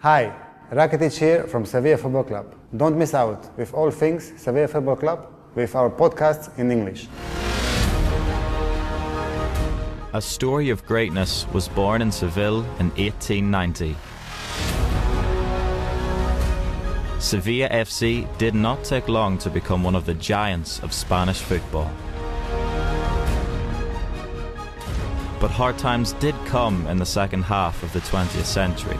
[0.00, 0.32] Hi,
[0.70, 2.54] Rakitic here from Sevilla Football Club.
[2.76, 7.08] Don't miss out with all things Sevilla Football Club with our podcasts in English.
[10.12, 13.96] A story of greatness was born in Seville in 1890.
[17.18, 21.90] Sevilla FC did not take long to become one of the giants of Spanish football.
[25.40, 28.96] But hard times did come in the second half of the 20th century.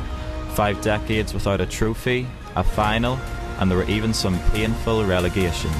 [0.59, 3.15] Five decades without a trophy, a final,
[3.61, 5.73] and there were even some painful relegations.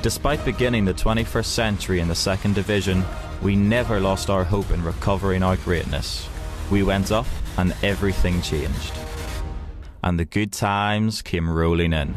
[0.00, 3.04] Despite beginning the 21st century in the second division,
[3.42, 6.26] we never lost our hope in recovering our greatness.
[6.70, 7.26] We went up
[7.58, 8.94] and everything changed.
[10.02, 12.14] And the good times came rolling in.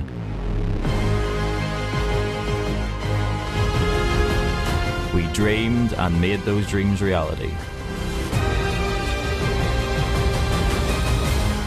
[5.13, 7.51] We dreamed and made those dreams reality.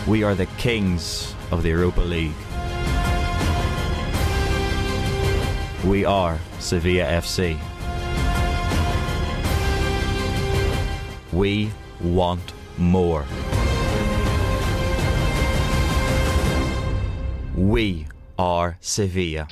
[0.06, 2.30] We are the kings of the Europa League.
[5.84, 7.58] We are Sevilla FC.
[11.32, 13.24] We want more.
[17.56, 18.06] We
[18.38, 19.48] are Sevilla.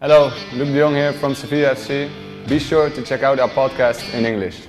[0.00, 2.08] Hello, Luuk de Jong here from Sevilla FC.
[2.48, 4.68] Be sure to check out our podcast in English.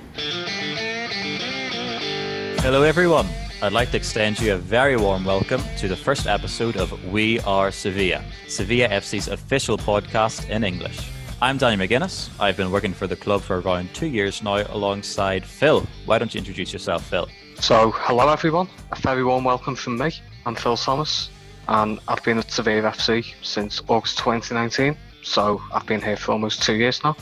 [2.64, 3.28] Hello, everyone.
[3.64, 7.39] I'd like to extend you a very warm welcome to the first episode of We
[7.39, 11.09] Are Sevilla, Sevilla FC's official podcast in English.
[11.42, 12.30] I'm Danny McGuinness.
[12.42, 15.88] I've been working for the club for around two years now alongside Phil.
[16.05, 17.30] Why don't you introduce yourself, Phil?
[17.61, 18.67] So, hello everyone.
[18.92, 20.11] A very warm welcome from me.
[20.45, 21.30] I'm Phil Thomas,
[21.70, 24.98] and I've been at Sevilla FC since August 2019.
[25.22, 27.16] So, I've been here for almost two years now.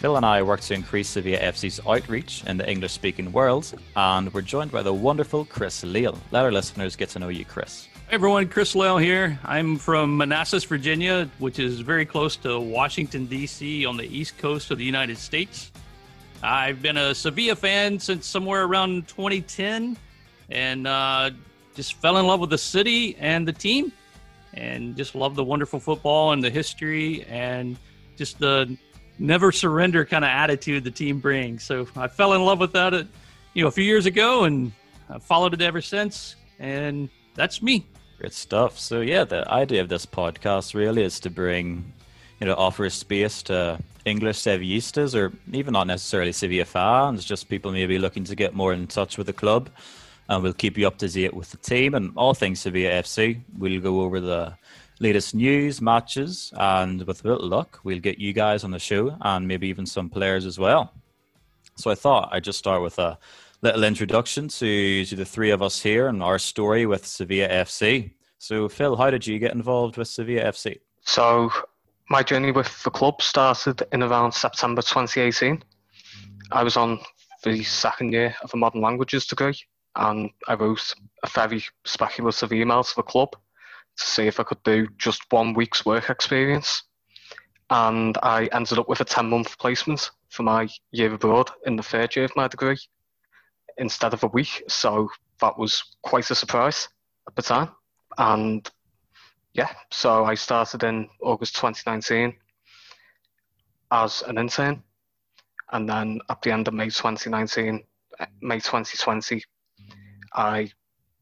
[0.00, 4.32] Phil and I work to increase Sevilla FC's outreach in the English speaking world, and
[4.32, 6.16] we're joined by the wonderful Chris Leal.
[6.30, 7.86] Let our listeners get to know you, Chris.
[8.08, 9.38] Hey everyone, Chris Leal here.
[9.44, 14.70] I'm from Manassas, Virginia, which is very close to Washington, D.C., on the east coast
[14.70, 15.70] of the United States.
[16.42, 19.98] I've been a Sevilla fan since somewhere around 2010
[20.48, 21.30] and uh,
[21.74, 23.92] just fell in love with the city and the team
[24.54, 27.76] and just love the wonderful football and the history and
[28.16, 28.78] just the
[29.20, 31.62] never surrender kind of attitude the team brings.
[31.62, 33.04] So I fell in love with that, uh,
[33.54, 34.72] you know, a few years ago, and
[35.08, 36.36] I've followed it ever since.
[36.58, 37.86] And that's me.
[38.18, 38.78] Great stuff.
[38.78, 41.92] So yeah, the idea of this podcast really is to bring,
[42.40, 47.48] you know, offer a space to English Sevillistas, or even not necessarily Sevilla fans, just
[47.48, 49.70] people maybe looking to get more in touch with the club.
[50.28, 53.40] And we'll keep you up to date with the team and all things Sevilla FC.
[53.58, 54.54] We'll go over the
[55.00, 59.16] latest news, matches, and with a little luck, we'll get you guys on the show
[59.22, 60.92] and maybe even some players as well.
[61.76, 63.18] So I thought I'd just start with a
[63.62, 68.12] little introduction to, to the three of us here and our story with Sevilla FC.
[68.38, 70.78] So, Phil, how did you get involved with Sevilla FC?
[71.02, 71.50] So,
[72.10, 75.62] my journey with the club started in around September 2018.
[76.52, 77.00] I was on
[77.44, 79.56] the second year of a modern languages degree,
[79.96, 83.36] and I wrote a very speculative email to the club
[84.06, 86.82] see if I could do just one week's work experience.
[87.70, 91.82] And I ended up with a 10 month placement for my year abroad in the
[91.82, 92.78] third year of my degree
[93.78, 94.62] instead of a week.
[94.68, 95.08] So
[95.40, 96.88] that was quite a surprise
[97.28, 97.70] at the time.
[98.18, 98.68] And
[99.54, 102.36] yeah, so I started in August 2019
[103.90, 104.82] as an intern.
[105.72, 107.82] And then at the end of May 2019,
[108.40, 109.42] May 2020,
[110.34, 110.70] I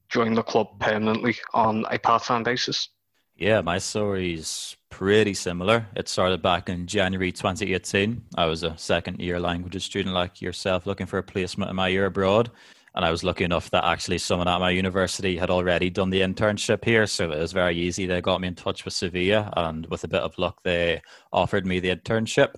[0.09, 2.89] join the club permanently on a part-time basis.
[3.37, 5.87] Yeah, my story's pretty similar.
[5.95, 8.23] It started back in January 2018.
[8.37, 11.87] I was a second year languages student like yourself looking for a placement in my
[11.87, 12.51] year abroad.
[12.97, 16.23] And I was lucky enough that actually someone at my university had already done the
[16.23, 17.07] internship here.
[17.07, 18.07] So it was very easy.
[18.07, 21.01] They got me in touch with Sevilla, and with a bit of luck, they
[21.33, 22.55] offered me the internship.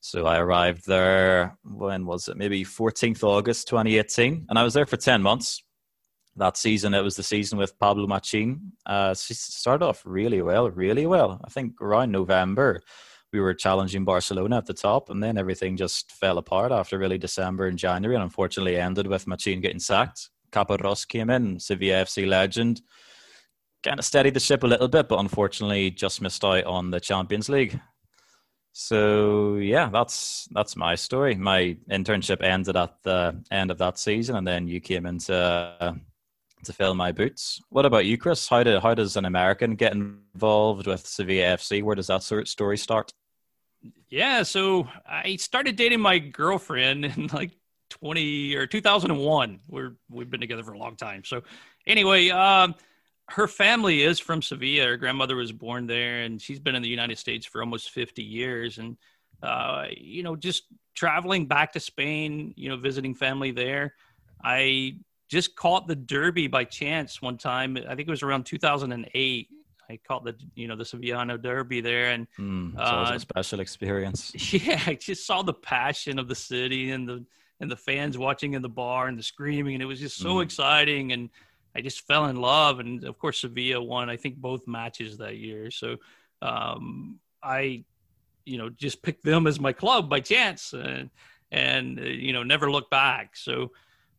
[0.00, 2.38] So I arrived there, when was it?
[2.38, 4.46] Maybe 14th August 2018.
[4.48, 5.62] And I was there for 10 months
[6.36, 6.94] that season.
[6.94, 8.72] It was the season with Pablo Machin.
[8.86, 11.40] Uh, started off really well, really well.
[11.44, 12.82] I think around November,
[13.32, 17.18] we were challenging Barcelona at the top, and then everything just fell apart after really
[17.18, 20.30] December and January, and unfortunately ended with Machin getting sacked.
[20.52, 22.80] Caparrós came in, Sevilla FC legend,
[23.82, 27.00] kind of steadied the ship a little bit, but unfortunately just missed out on the
[27.00, 27.80] Champions League.
[28.72, 31.36] So yeah, that's that's my story.
[31.36, 35.96] My internship ended at the end of that season, and then you came into
[36.64, 37.60] to fill my boots.
[37.70, 38.48] What about you, Chris?
[38.48, 41.82] How did how does an American get involved with Sevilla FC?
[41.82, 43.12] Where does that sort of story start?
[44.08, 47.52] Yeah, so I started dating my girlfriend in like
[47.90, 49.60] 20 or 2001.
[49.68, 51.24] We're we've been together for a long time.
[51.24, 51.42] So
[51.86, 52.74] anyway, um,
[53.30, 54.86] her family is from Sevilla.
[54.86, 58.22] Her grandmother was born there, and she's been in the United States for almost 50
[58.22, 58.78] years.
[58.78, 58.96] And
[59.42, 60.64] uh, you know, just
[60.94, 63.94] traveling back to Spain, you know, visiting family there.
[64.42, 64.98] I
[65.28, 67.76] just caught the Derby by chance one time.
[67.76, 69.48] I think it was around 2008.
[69.90, 74.32] I caught the you know the Sevillano Derby there, and mm, uh, a special experience.
[74.52, 77.24] Yeah, I just saw the passion of the city and the
[77.60, 80.36] and the fans watching in the bar and the screaming, and it was just so
[80.36, 80.42] mm.
[80.42, 81.12] exciting.
[81.12, 81.30] And
[81.76, 82.80] I just fell in love.
[82.80, 84.08] And of course, Sevilla won.
[84.08, 85.70] I think both matches that year.
[85.70, 85.96] So
[86.40, 87.84] um, I,
[88.44, 91.10] you know, just picked them as my club by chance, and
[91.50, 93.36] and you know never looked back.
[93.36, 93.72] So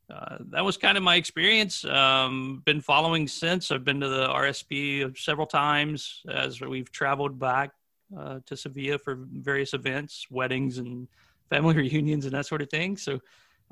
[0.10, 1.84] uh, that was kind of my experience.
[1.86, 3.72] Um, been following since.
[3.72, 7.72] I've been to the RSP several times as we've traveled back
[8.16, 11.08] uh, to Sevilla for various events, weddings, and
[11.50, 12.98] family reunions, and that sort of thing.
[12.98, 13.20] So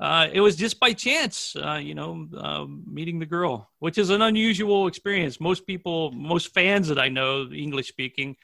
[0.00, 4.10] uh, it was just by chance, uh, you know, um, meeting the girl, which is
[4.10, 5.40] an unusual experience.
[5.40, 8.36] Most people, most fans that I know, English speaking,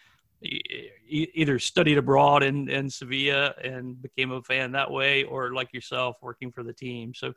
[1.08, 6.16] either studied abroad in, in Sevilla and became a fan that way, or like yourself,
[6.22, 7.12] working for the team.
[7.14, 7.34] So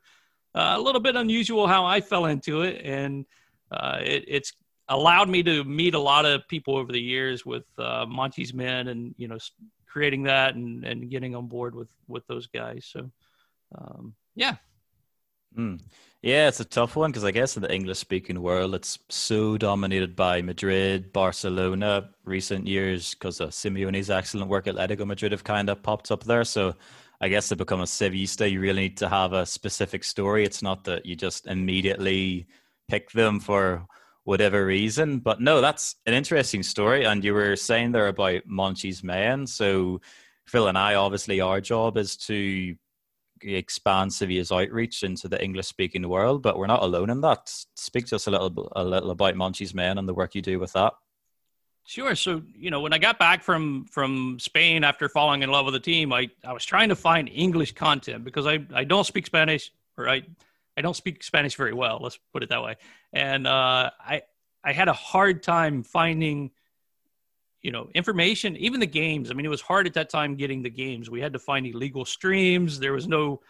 [0.56, 3.26] a little bit unusual how I fell into it, and
[3.72, 4.54] uh, it, it's
[4.90, 8.90] allowed me to meet a lot of people over the years with uh, Monchi's Men,
[8.90, 9.38] and you know,
[9.88, 12.88] creating that and, and getting on board with with those guys.
[12.92, 13.12] So,
[13.78, 14.56] um, yeah.
[15.58, 15.80] Mm.
[16.24, 19.58] Yeah, it's a tough one because I guess in the English speaking world, it's so
[19.58, 24.66] dominated by Madrid, Barcelona, recent years because of Simeone's excellent work.
[24.66, 26.46] At Atletico Madrid have kind of popped up there.
[26.46, 26.76] So
[27.24, 30.44] I guess to become a Sevillista, you really need to have a specific story.
[30.44, 32.48] It's not that you just immediately
[32.90, 33.86] pick them for
[34.26, 35.20] whatever reason.
[35.20, 37.06] But no, that's an interesting story.
[37.06, 39.48] And you were saying there about Monchi's Men.
[39.48, 40.02] So
[40.48, 42.76] Phil and I, obviously, our job is to
[43.42, 47.50] expand Sevilla's outreach into the English speaking world, but we're not alone in that.
[47.78, 50.60] Speak to us a little a little about Monchi's Men and the work you do
[50.60, 50.92] with that.
[51.86, 52.16] Sure.
[52.16, 55.74] So, you know, when I got back from from Spain after falling in love with
[55.74, 59.26] the team, I, I was trying to find English content because I, I don't speak
[59.26, 60.24] Spanish or I
[60.78, 62.76] I don't speak Spanish very well, let's put it that way.
[63.12, 64.22] And uh, I
[64.64, 66.52] I had a hard time finding
[67.62, 69.30] you know information even the games.
[69.30, 71.10] I mean it was hard at that time getting the games.
[71.10, 72.80] We had to find illegal streams.
[72.80, 73.42] There was no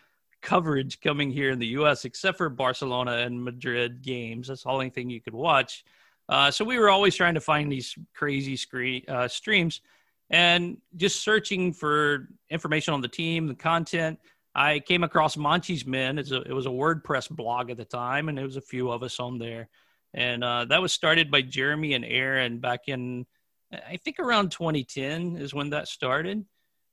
[0.41, 4.47] coverage coming here in the us except for barcelona and madrid games.
[4.47, 5.85] That's the only thing you could watch
[6.29, 9.81] uh, so we were always trying to find these crazy uh, streams
[10.29, 14.19] and just searching for information on the team, the content.
[14.55, 16.17] I came across Monchi's Men.
[16.17, 19.03] A, it was a WordPress blog at the time, and there was a few of
[19.03, 19.69] us on there.
[20.13, 23.25] And uh, that was started by Jeremy and Aaron back in,
[23.71, 26.45] I think around 2010 is when that started.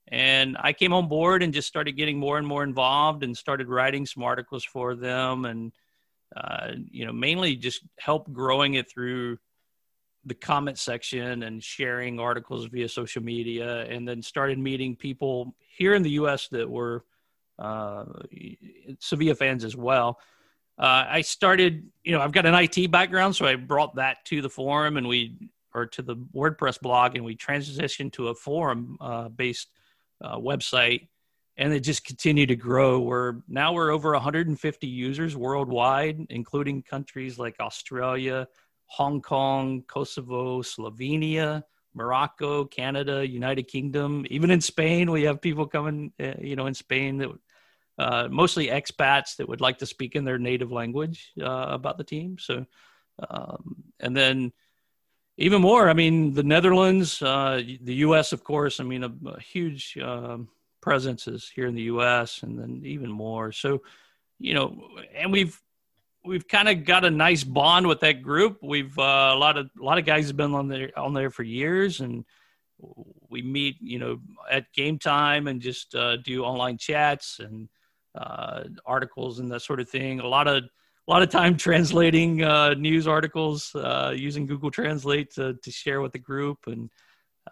[0.07, 3.69] And I came on board and just started getting more and more involved and started
[3.69, 5.71] writing some articles for them and
[6.35, 9.37] uh, you know, mainly just help growing it through
[10.25, 15.93] the comment section and sharing articles via social media, and then started meeting people here
[15.93, 16.47] in the U.S.
[16.49, 17.03] that were
[17.57, 18.05] uh,
[18.99, 20.19] Sevilla fans as well.
[20.77, 24.41] Uh, I started, you know, I've got an IT background, so I brought that to
[24.41, 25.37] the forum and we,
[25.73, 29.69] or to the WordPress blog, and we transitioned to a forum uh, based
[30.21, 31.07] uh, website
[31.57, 32.99] and it just continued to grow.
[32.99, 38.47] We're now we're over 150 users worldwide, including countries like Australia,
[38.85, 45.11] Hong Kong, Kosovo, Slovenia, Morocco, Canada, United Kingdom, even in Spain.
[45.11, 47.29] We have people coming, uh, you know, in Spain that
[47.97, 52.03] uh, mostly expats that would like to speak in their native language uh, about the
[52.03, 52.37] team.
[52.39, 52.65] So,
[53.29, 54.53] um, and then
[55.37, 55.89] even more.
[55.89, 58.79] I mean, the Netherlands, uh, the U.S., of course.
[58.79, 59.97] I mean, a, a huge.
[60.01, 60.49] Um,
[60.81, 62.43] presences here in the U.S.
[62.43, 63.51] and then even more.
[63.51, 63.81] So,
[64.39, 65.59] you know, and we've
[66.23, 68.59] we've kind of got a nice bond with that group.
[68.61, 71.29] We've uh, a lot of a lot of guys have been on there on there
[71.29, 72.25] for years, and
[73.29, 74.19] we meet, you know,
[74.49, 77.69] at game time and just uh, do online chats and
[78.15, 80.19] uh, articles and that sort of thing.
[80.19, 85.31] A lot of a lot of time translating uh, news articles uh, using Google Translate
[85.33, 86.89] to, to share with the group, and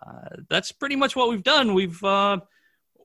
[0.05, 1.73] uh, that's pretty much what we've done.
[1.73, 2.39] We've uh,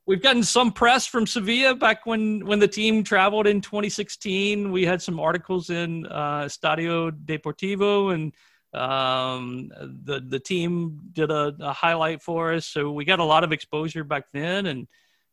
[0.06, 4.70] we've gotten some press from Sevilla back when when the team traveled in 2016.
[4.70, 8.32] We had some articles in uh, Estadio Deportivo, and
[8.78, 12.66] um, the the team did a, a, highlight for us.
[12.66, 14.88] So we got a lot of exposure back then, and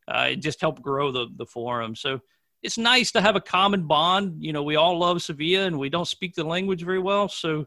[0.07, 1.95] uh, it just helped grow the the forum.
[1.95, 2.21] So
[2.63, 4.43] it's nice to have a common bond.
[4.43, 7.65] You know, we all love Sevilla, and we don't speak the language very well, so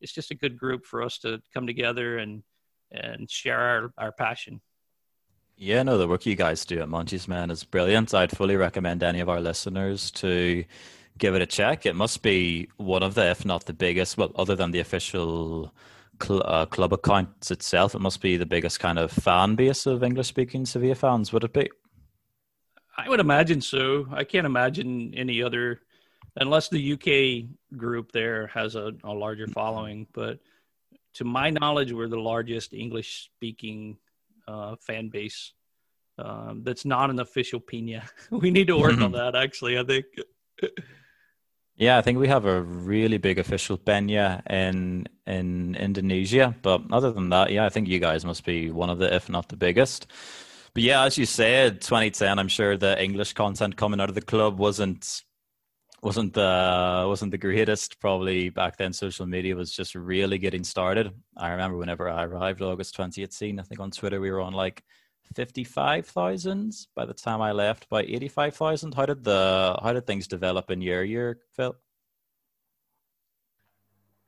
[0.00, 2.42] it's just a good group for us to come together and
[2.92, 4.60] and share our, our passion.
[5.58, 8.12] Yeah, no, the work you guys do at Monchi's Men is brilliant.
[8.12, 10.64] I'd fully recommend any of our listeners to
[11.16, 11.86] give it a check.
[11.86, 15.72] It must be one of the, if not the biggest, well, other than the official
[16.22, 20.02] cl- uh, club accounts itself, it must be the biggest kind of fan base of
[20.02, 21.70] English speaking Sevilla fans, would it be?
[22.98, 24.06] I would imagine so.
[24.12, 25.80] I can't imagine any other,
[26.36, 30.06] unless the UK group there has a, a larger following.
[30.12, 30.38] But
[31.14, 33.96] to my knowledge, we're the largest English speaking
[34.48, 35.52] uh, fan base
[36.18, 38.08] um, that's not an official Peña.
[38.30, 40.06] we need to work on that, actually, I think.
[41.78, 46.56] Yeah, I think we have a really big official Peña in in Indonesia.
[46.62, 49.28] But other than that, yeah, I think you guys must be one of the, if
[49.28, 50.06] not the biggest.
[50.72, 54.22] But yeah, as you said, 2010, I'm sure the English content coming out of the
[54.22, 55.22] club wasn't
[56.06, 57.98] wasn't the wasn't the greatest.
[58.00, 61.12] Probably back then, social media was just really getting started.
[61.36, 64.84] I remember whenever I arrived, August 2018, I think on Twitter we were on like
[65.34, 70.70] 55,000 by the time I left by 85,000 how did the how did things develop
[70.70, 71.74] in your year Phil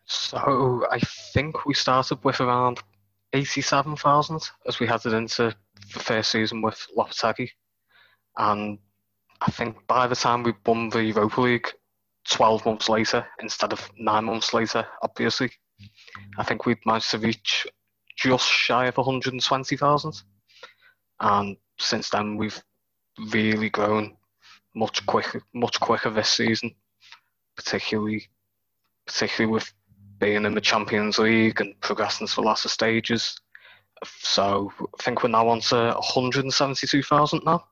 [0.06, 0.99] So I
[1.32, 2.80] think we started with around
[3.32, 5.54] 87,000 as we headed into
[5.92, 7.50] the first season with Lopetegui.
[8.37, 8.78] And
[9.40, 11.68] I think by the time we won the Europa League
[12.28, 15.50] 12 months later, instead of nine months later, obviously,
[16.37, 17.66] I think we'd managed to reach
[18.16, 20.23] just shy of 120,000.
[21.21, 22.61] And since then, we've
[23.33, 24.16] really grown
[24.75, 26.75] much quicker, much quicker this season,
[27.57, 28.28] particularly,
[29.07, 29.73] particularly with
[30.18, 33.40] being in the Champions League and progressing to the latter stages.
[34.04, 37.64] So I think we're now on to 172,000 now.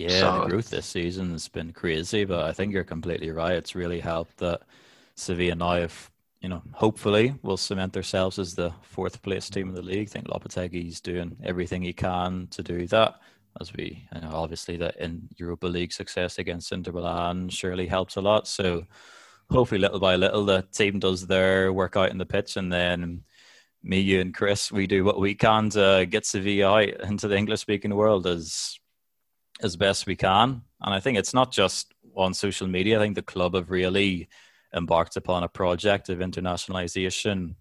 [0.00, 3.52] Yeah, so, the growth this season has been crazy, but I think you're completely right.
[3.52, 4.62] It's really helped that
[5.14, 9.74] Sevilla now have, you know, hopefully will cement themselves as the fourth place team in
[9.74, 10.08] the league.
[10.08, 13.20] I think Lopetegui's doing everything he can to do that.
[13.60, 18.16] As we, you know, obviously, that in Europa League success against Inter Milan surely helps
[18.16, 18.48] a lot.
[18.48, 18.86] So
[19.50, 23.22] hopefully, little by little, the team does their work out in the pitch, and then
[23.82, 27.36] me, you, and Chris, we do what we can to get Sevilla out into the
[27.36, 28.79] English speaking world as
[29.62, 30.62] as best we can.
[30.80, 32.98] And I think it's not just on social media.
[32.98, 34.28] I think the club have really
[34.74, 37.54] embarked upon a project of internationalization.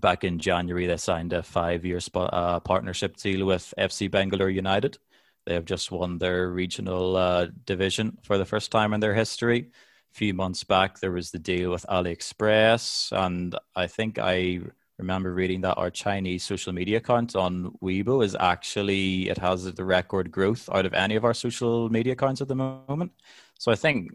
[0.00, 4.98] Back in January, they signed a five-year uh, partnership deal with FC Bangalore United.
[5.46, 9.70] They have just won their regional uh, division for the first time in their history.
[10.12, 14.60] A few months back, there was the deal with AliExpress, and I think I
[14.98, 19.84] remember reading that our Chinese social media account on Weibo is actually it has the
[19.84, 23.12] record growth out of any of our social media accounts at the moment.
[23.58, 24.12] So I think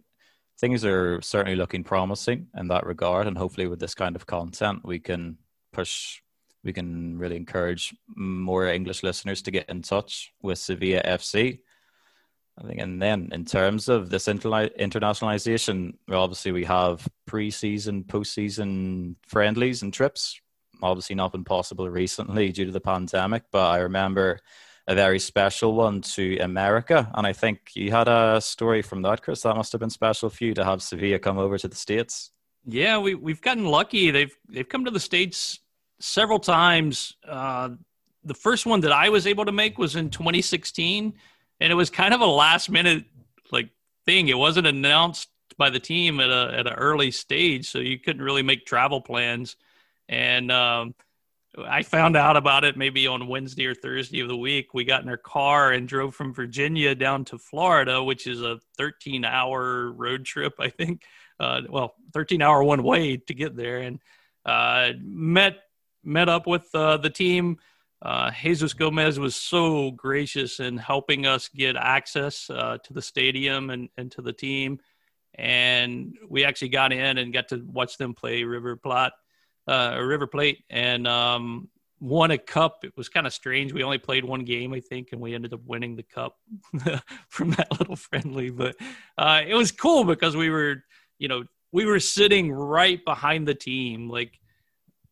[0.60, 4.82] things are certainly looking promising in that regard, and hopefully with this kind of content,
[4.84, 5.38] we can
[5.74, 6.22] push.
[6.62, 11.60] We can really encourage more English listeners to get in touch with Sevilla FC.
[12.58, 19.84] I think, and then in terms of this internationalization, obviously we have pre-season, post-season friendlies
[19.84, 20.42] and trips
[20.82, 24.40] obviously not been possible recently due to the pandemic, but I remember
[24.88, 27.12] a very special one to America.
[27.14, 29.42] And I think you had a story from that, Chris.
[29.42, 32.32] That must have been special for you to have Sevilla come over to the States.
[32.66, 34.10] Yeah, we, we've gotten lucky.
[34.10, 35.60] They've, they've come to the States
[36.00, 37.16] several times.
[37.28, 37.70] Uh,
[38.24, 41.14] the first one that I was able to make was in 2016,
[41.60, 43.06] and it was kind of a last minute
[43.52, 43.70] like
[44.06, 44.28] thing.
[44.28, 48.22] It wasn't announced by the team at a at an early stage, so you couldn't
[48.22, 49.56] really make travel plans
[50.10, 50.96] and um,
[51.58, 54.74] I found out about it maybe on Wednesday or Thursday of the week.
[54.74, 58.60] We got in our car and drove from Virginia down to Florida, which is a
[58.78, 61.04] 13 hour road trip, I think.
[61.40, 64.00] Uh, well, 13 hour one way to get there, and
[64.46, 65.58] uh, met
[66.04, 67.58] met up with uh, the team.
[68.02, 73.70] Uh, Jesus Gomez was so gracious in helping us get access uh, to the stadium
[73.70, 74.80] and, and to the team.
[75.36, 79.12] And we actually got in and got to watch them play River Plate
[79.70, 82.80] uh, River Plate and um, won a cup.
[82.84, 83.72] It was kind of strange.
[83.72, 86.38] We only played one game, I think, and we ended up winning the cup
[87.28, 88.50] from that little friendly.
[88.50, 88.76] But
[89.18, 90.84] uh, it was cool because we were,
[91.20, 94.10] you know, we were sitting right behind the team.
[94.10, 94.40] Like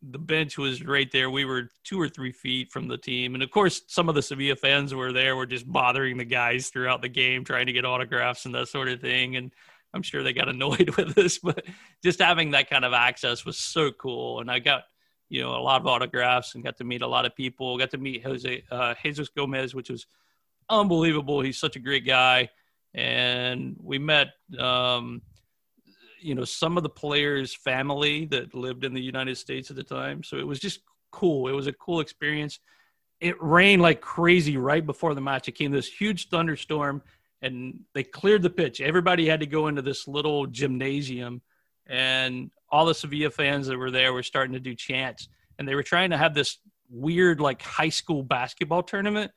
[0.01, 1.29] the bench was right there.
[1.29, 3.35] We were two or three feet from the team.
[3.35, 6.69] And of course, some of the Sevilla fans were there, were just bothering the guys
[6.69, 9.35] throughout the game, trying to get autographs and that sort of thing.
[9.35, 9.51] And
[9.97, 11.65] I'm sure they got annoyed with us, but
[12.03, 14.39] just having that kind of access was so cool.
[14.39, 14.83] And I got,
[15.27, 17.77] you know, a lot of autographs and got to meet a lot of people.
[17.77, 20.05] Got to meet Jose uh, Jesus Gomez, which was
[20.69, 21.41] unbelievable.
[21.41, 22.49] He's such a great guy,
[22.93, 24.27] and we met,
[24.57, 25.21] um,
[26.21, 29.83] you know, some of the players' family that lived in the United States at the
[29.83, 30.23] time.
[30.23, 30.79] So it was just
[31.11, 31.47] cool.
[31.47, 32.59] It was a cool experience.
[33.19, 35.47] it rained like crazy right before the match.
[35.47, 37.01] It came this huge thunderstorm,
[37.41, 38.81] and they cleared the pitch.
[38.81, 41.41] Everybody had to go into this little gymnasium,
[41.85, 45.75] and all the Sevilla fans that were there were starting to do chants, and they
[45.75, 46.57] were trying to have this
[46.89, 49.31] weird like high school basketball tournament.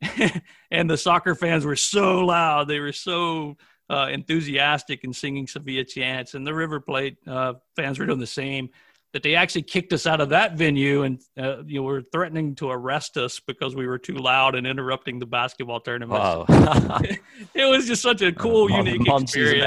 [0.70, 3.56] and the soccer fans were so loud; they were so
[3.90, 8.26] uh, enthusiastic and singing Sevilla chants, and the River Plate uh, fans were doing the
[8.26, 8.70] same
[9.12, 12.54] that they actually kicked us out of that venue and uh, you know were threatening
[12.54, 16.18] to arrest us because we were too loud and interrupting the basketball tournament.
[16.18, 16.46] Wow.
[17.54, 19.64] it was just such a cool, unique experience.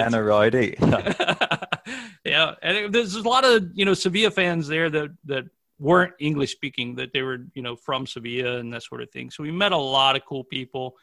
[2.26, 5.46] yeah, and it, there's a lot of you know Sevilla fans there that that
[5.78, 9.30] weren't English speaking, that they were you know from Sevilla and that sort of thing.
[9.30, 10.96] So we met a lot of cool people.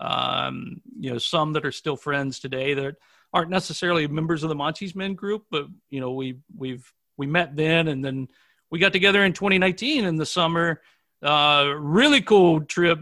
[0.00, 2.96] Um, you know, some that are still friends today that
[3.32, 7.54] aren't necessarily members of the Monchis Men group, but you know we we've we met
[7.54, 8.28] then, and then
[8.70, 10.80] we got together in 2019 in the summer.
[11.22, 13.00] Uh, really cool trip.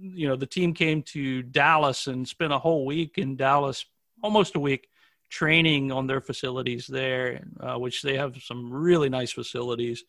[0.00, 3.86] You know, the team came to Dallas and spent a whole week in Dallas,
[4.22, 4.88] almost a week,
[5.30, 10.04] training on their facilities there, uh, which they have some really nice facilities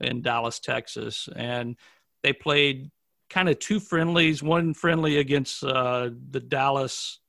[0.00, 1.28] in Dallas, Texas.
[1.36, 1.76] And
[2.22, 2.90] they played
[3.28, 7.20] kind of two friendlies, one friendly against uh, the Dallas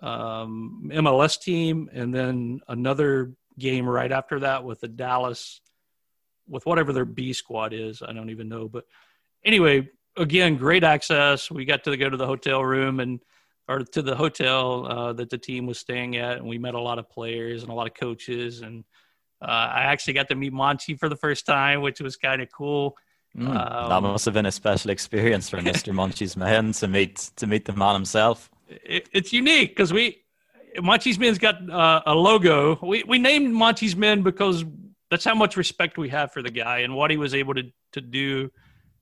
[0.00, 5.60] um, MLS team, and then another game right after that with the Dallas,
[6.48, 8.02] with whatever their B squad is.
[8.02, 8.68] I don't even know.
[8.68, 8.84] But
[9.44, 11.50] anyway, again, great access.
[11.50, 13.20] We got to go to the hotel room and
[13.68, 16.80] or to the hotel uh, that the team was staying at, and we met a
[16.80, 18.60] lot of players and a lot of coaches.
[18.60, 18.84] And
[19.42, 22.48] uh, I actually got to meet Monchi for the first time, which was kind of
[22.52, 22.96] cool.
[23.36, 25.92] Mm, um, that must have been a special experience for Mr.
[25.94, 28.50] Monchi's man to meet to meet the man himself.
[28.68, 30.22] It, it's unique because we
[30.78, 32.78] Monchi's Men's got uh, a logo.
[32.82, 34.64] We we named Monchi's Men because
[35.10, 37.64] that's how much respect we have for the guy and what he was able to
[37.92, 38.50] to do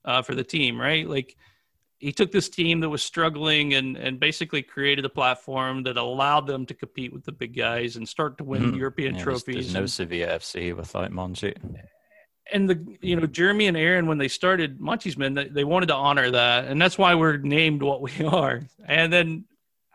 [0.04, 0.80] uh, for the team.
[0.80, 1.36] Right, like
[1.98, 6.46] he took this team that was struggling and and basically created a platform that allowed
[6.46, 8.76] them to compete with the big guys and start to win mm-hmm.
[8.76, 9.54] European yeah, trophies.
[9.54, 11.56] There's, there's no Sevilla FC without Monchi.
[12.52, 15.86] And the you know Jeremy and Aaron when they started Monchi's Men they, they wanted
[15.86, 18.62] to honor that and that's why we're named what we are.
[18.86, 19.46] And then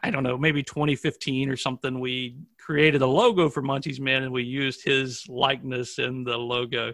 [0.02, 4.32] I don't know, maybe 2015 or something, we created a logo for Monchi's Men and
[4.32, 6.94] we used his likeness in the logo.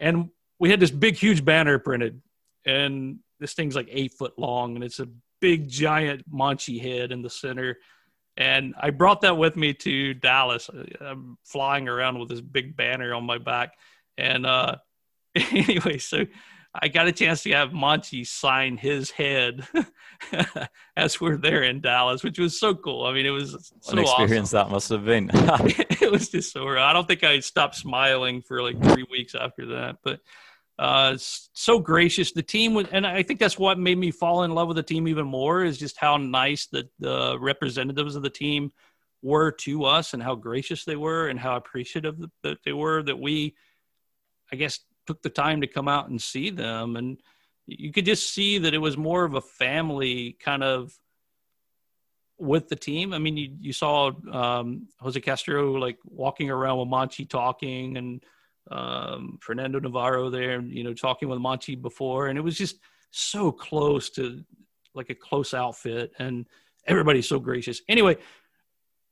[0.00, 2.20] And we had this big, huge banner printed.
[2.64, 5.08] And this thing's like eight foot long and it's a
[5.40, 7.78] big, giant Monchi head in the center.
[8.36, 10.68] And I brought that with me to Dallas.
[11.00, 13.74] I'm flying around with this big banner on my back.
[14.18, 14.76] And uh,
[15.34, 16.26] anyway, so
[16.82, 19.66] I got a chance to have Monchi sign his head
[20.96, 23.04] as we're there in Dallas, which was so cool.
[23.04, 24.68] I mean, it was so an experience awesome.
[24.68, 25.30] that must have been.
[25.34, 26.68] it was just so.
[26.68, 30.20] I don't think I stopped smiling for like three weeks after that, but
[30.78, 32.32] uh, so gracious.
[32.32, 34.82] The team was, and I think that's what made me fall in love with the
[34.82, 38.72] team even more is just how nice that the representatives of the team
[39.22, 43.18] were to us and how gracious they were and how appreciative that they were that
[43.18, 43.54] we,
[44.52, 47.18] I guess, took the time to come out and see them and
[47.66, 50.96] you could just see that it was more of a family kind of
[52.38, 53.12] with the team.
[53.12, 58.24] I mean, you, you saw um, Jose Castro like walking around with Monchi talking and
[58.70, 62.28] um, Fernando Navarro there, you know, talking with Monchi before.
[62.28, 62.78] And it was just
[63.10, 64.44] so close to
[64.94, 66.12] like a close outfit.
[66.18, 66.46] And
[66.86, 67.80] everybody's so gracious.
[67.88, 68.16] Anyway,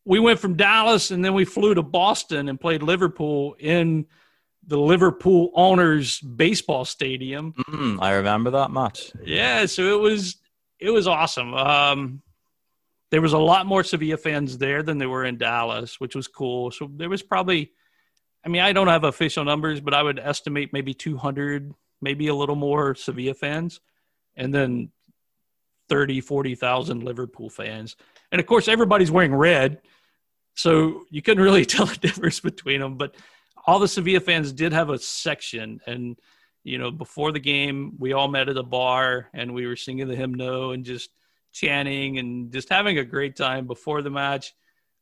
[0.05, 4.07] we went from Dallas and then we flew to Boston and played Liverpool in–
[4.67, 7.53] the Liverpool owners baseball stadium.
[7.69, 9.13] Mm, I remember that match.
[9.25, 10.37] Yeah, so it was
[10.79, 11.55] it was awesome.
[11.55, 12.23] Um,
[13.11, 16.27] there was a lot more Sevilla fans there than there were in Dallas, which was
[16.27, 16.71] cool.
[16.71, 17.73] So there was probably,
[18.45, 22.35] I mean, I don't have official numbers, but I would estimate maybe 200, maybe a
[22.35, 23.81] little more Sevilla fans,
[24.37, 24.91] and then
[25.89, 27.97] 30, 40,000 Liverpool fans.
[28.33, 29.81] And of course, everybody's wearing red.
[30.55, 32.97] So you couldn't really tell the difference between them.
[32.97, 33.15] But
[33.67, 36.17] all the Sevilla fans did have a section, and
[36.65, 40.09] you know, before the game, we all met at a bar and we were singing
[40.09, 41.11] the himno and just
[41.53, 44.55] chanting and just having a great time before the match.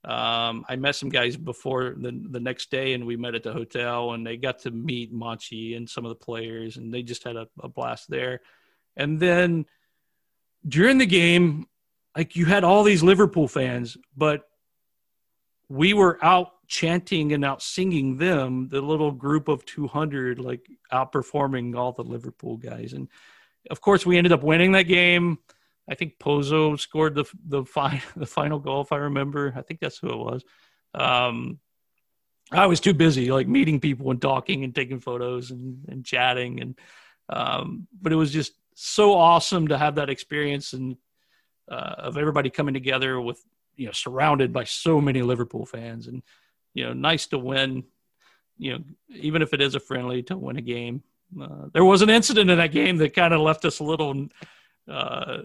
[0.04, 3.52] Um, I met some guys before the the next day, and we met at the
[3.52, 7.22] hotel, and they got to meet Monchi and some of the players, and they just
[7.22, 8.40] had a, a blast there.
[8.96, 9.64] And then
[10.66, 11.68] during the game,
[12.16, 14.48] like you had all these Liverpool fans, but
[15.68, 21.76] we were out chanting and out singing them, the little group of 200, like outperforming
[21.76, 22.92] all the Liverpool guys.
[22.92, 23.08] And
[23.70, 25.38] of course, we ended up winning that game.
[25.90, 29.52] I think Pozo scored the the, fi- the final goal, if I remember.
[29.56, 30.44] I think that's who it was.
[30.94, 31.58] Um,
[32.50, 36.60] I was too busy, like meeting people and talking and taking photos and, and chatting,
[36.60, 36.78] and
[37.28, 40.96] um, but it was just so awesome to have that experience and
[41.70, 43.42] uh, of everybody coming together with
[43.76, 46.22] you know surrounded by so many Liverpool fans and
[46.74, 47.84] you know nice to win
[48.58, 51.02] you know even if it is a friendly to win a game
[51.40, 54.26] uh, there was an incident in that game that kind of left us a little
[54.90, 55.38] uh,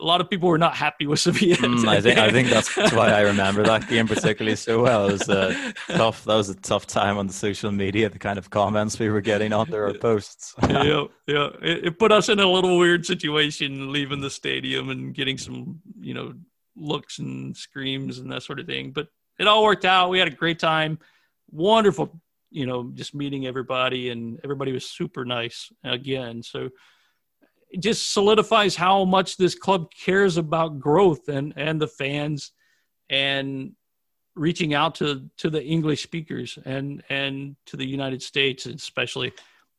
[0.00, 1.56] a lot of people were not happy with Sevilla.
[1.56, 5.08] Mm, I think I think that's why I remember that game particularly so well.
[5.08, 6.24] It was a tough.
[6.24, 8.08] That was a tough time on the social media.
[8.08, 10.54] The kind of comments we were getting under our posts.
[10.68, 11.48] yeah, yeah.
[11.60, 15.80] It, it, put us in a little weird situation, leaving the stadium and getting some,
[16.00, 16.34] you know,
[16.76, 18.92] looks and screams and that sort of thing.
[18.92, 20.10] But it all worked out.
[20.10, 20.98] We had a great time.
[21.50, 22.20] Wonderful,
[22.50, 26.42] you know, just meeting everybody, and everybody was super nice again.
[26.42, 26.70] So
[27.70, 32.52] it just solidifies how much this club cares about growth and and the fans
[33.10, 33.72] and
[34.36, 39.32] reaching out to to the English speakers and and to the United States especially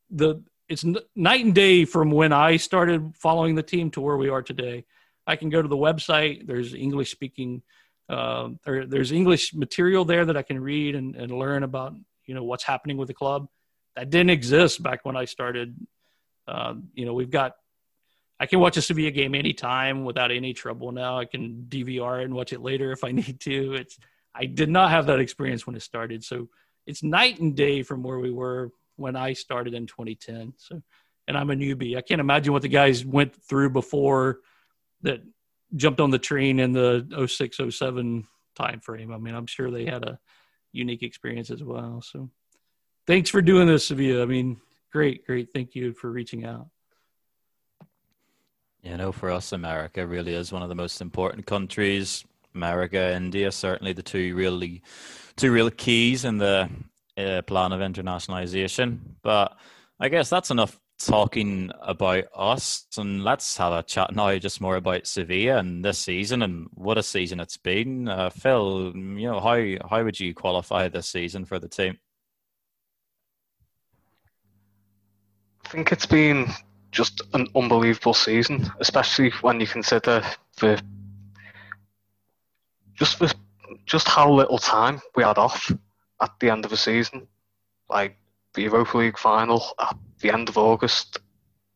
[0.09, 0.83] the it's
[1.15, 4.85] night and day from when I started following the team to where we are today.
[5.27, 6.47] I can go to the website.
[6.47, 7.61] There's English speaking,
[8.09, 12.35] uh, or there's English material there that I can read and, and learn about you
[12.35, 13.47] know what's happening with the club.
[13.95, 15.75] That didn't exist back when I started.
[16.47, 17.53] Uh, you know, we've got
[18.39, 21.17] I can watch a Sevilla game anytime without any trouble now.
[21.17, 23.75] I can DVR it and watch it later if I need to.
[23.75, 23.97] It's
[24.33, 26.23] I did not have that experience when it started.
[26.23, 26.49] So
[26.85, 30.53] it's night and day from where we were when I started in 2010.
[30.57, 30.81] So
[31.27, 31.97] and I'm a newbie.
[31.97, 34.39] I can't imagine what the guys went through before
[35.01, 35.21] that
[35.75, 39.11] jumped on the train in the 06 07 time frame.
[39.11, 40.19] I mean, I'm sure they had a
[40.71, 42.01] unique experience as well.
[42.01, 42.29] So
[43.07, 44.23] thanks for doing this, Sevilla.
[44.23, 44.57] I mean,
[44.91, 45.49] great, great.
[45.53, 46.67] Thank you for reaching out.
[48.81, 52.23] You know, for us, America really is one of the most important countries.
[52.53, 54.83] America, India, certainly the two really,
[55.35, 56.69] two real keys in the
[57.17, 58.99] uh, plan of internationalization.
[59.23, 59.57] But
[59.99, 64.75] I guess that's enough talking about us, and let's have a chat now, just more
[64.75, 68.07] about Sevilla and this season and what a season it's been.
[68.07, 71.97] Uh, Phil, you know, how how would you qualify this season for the team?
[75.65, 76.47] I think it's been
[76.91, 80.23] just an unbelievable season, especially when you consider
[80.57, 80.81] the
[82.93, 83.33] just the,
[83.85, 85.71] just how little time we had off
[86.21, 87.27] at the end of the season.
[87.89, 88.17] Like
[88.53, 89.63] the Europa League final
[90.25, 91.19] the end of August,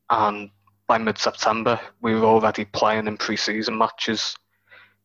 [0.09, 0.49] and
[0.88, 4.35] by mid-September we were already playing in pre-season matches.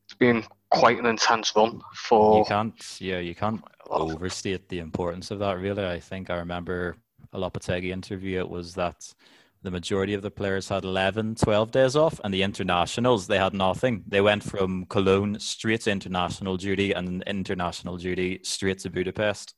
[0.06, 2.38] It's been quite an intense run for.
[2.38, 5.58] You can't, yeah, you can't overstate the importance of that.
[5.58, 6.96] Really, I think I remember
[7.32, 8.38] a Lopetegui interview.
[8.38, 9.12] It was that
[9.62, 13.52] the majority of the players had 11, 12 days off, and the internationals, they had
[13.54, 14.04] nothing.
[14.06, 19.54] They went from Cologne straight to international duty and international duty straight to Budapest.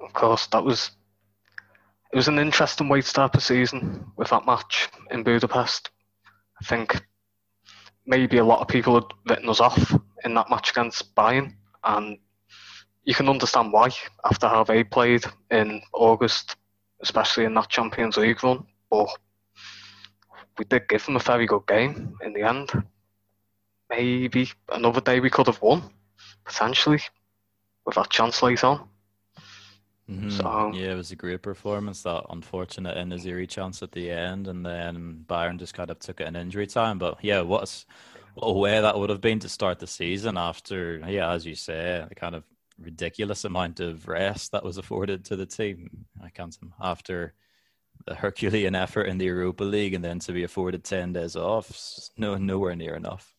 [0.00, 0.92] Of course, that was
[2.14, 5.90] it was an interesting way to start the season with that match in Budapest.
[6.62, 7.04] I think
[8.06, 9.92] maybe a lot of people had written us off
[10.24, 12.16] in that match against Bayern, and
[13.02, 13.90] you can understand why
[14.24, 16.54] after how they played in August
[17.02, 18.64] especially in that Champions League run.
[18.88, 19.08] But
[20.56, 22.70] we did give them a very good game in the end.
[23.90, 25.82] Maybe another day we could have won,
[26.44, 27.00] potentially,
[27.84, 28.88] with that chance late on.
[30.10, 30.30] Mm-hmm.
[30.30, 32.02] So yeah, it was a great performance.
[32.02, 36.26] That unfortunate En-Nesyri chance at the end, and then Bayern just kind of took it
[36.26, 36.98] in injury time.
[36.98, 37.86] But yeah, what's
[38.34, 41.54] what a way that would have been to start the season after yeah, as you
[41.54, 42.44] say, the kind of
[42.78, 46.04] ridiculous amount of rest that was afforded to the team.
[46.22, 47.32] I can't after
[48.06, 51.72] the Herculean effort in the Europa League and then to be afforded ten days off,
[52.18, 53.34] no nowhere near enough.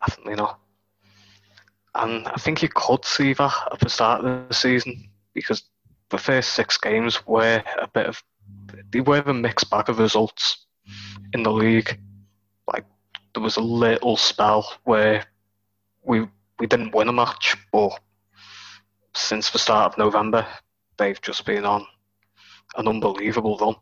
[0.00, 0.60] Definitely not.
[1.94, 5.62] And I think you could see that at the start of the season because
[6.10, 8.22] the first six games were a bit of
[8.90, 10.66] they were a mixed bag of results
[11.32, 11.98] in the league.
[12.66, 12.84] Like
[13.32, 15.24] there was a little spell where
[16.02, 16.28] we
[16.58, 17.98] we didn't win a match, but
[19.14, 20.46] since the start of November,
[20.98, 21.86] they've just been on
[22.76, 23.76] an unbelievable run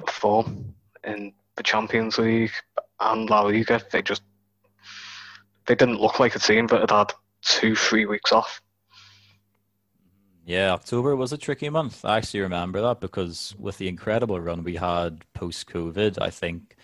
[0.00, 0.74] of form
[1.04, 2.52] in the Champions League
[3.00, 3.80] and La Liga.
[3.90, 4.22] They just
[5.66, 8.60] they didn't look like a team that had had two, three weeks off.
[10.46, 12.04] Yeah, October was a tricky month.
[12.04, 16.76] I actually remember that because with the incredible run we had post COVID, I think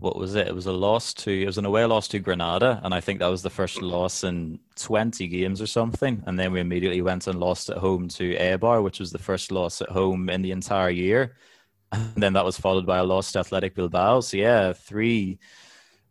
[0.00, 0.48] what was it?
[0.48, 3.20] It was a loss to it was an away loss to Granada, and I think
[3.20, 6.24] that was the first loss in twenty games or something.
[6.26, 9.52] And then we immediately went and lost at home to Eibar, which was the first
[9.52, 11.36] loss at home in the entire year.
[11.92, 14.20] And then that was followed by a loss to Athletic Bilbao.
[14.20, 15.38] So yeah, three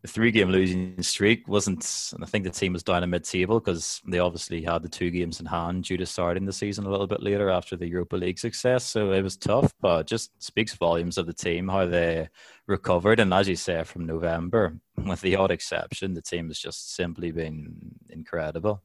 [0.08, 4.02] three game losing streak wasn't, I think the team was down in mid table because
[4.06, 7.08] they obviously had the two games in hand due to starting the season a little
[7.08, 8.84] bit later after the Europa League success.
[8.84, 12.30] So it was tough, but just speaks volumes of the team, how they
[12.68, 13.22] recovered.
[13.22, 17.32] And as you say, from November, with the odd exception, the team has just simply
[17.32, 17.74] been
[18.10, 18.84] incredible.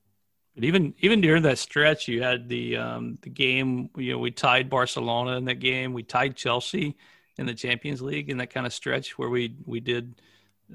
[0.55, 3.91] But even even during that stretch, you had the um, the game.
[3.97, 5.93] You know, we tied Barcelona in that game.
[5.93, 6.97] We tied Chelsea
[7.39, 10.21] in the Champions League in that kind of stretch where we we did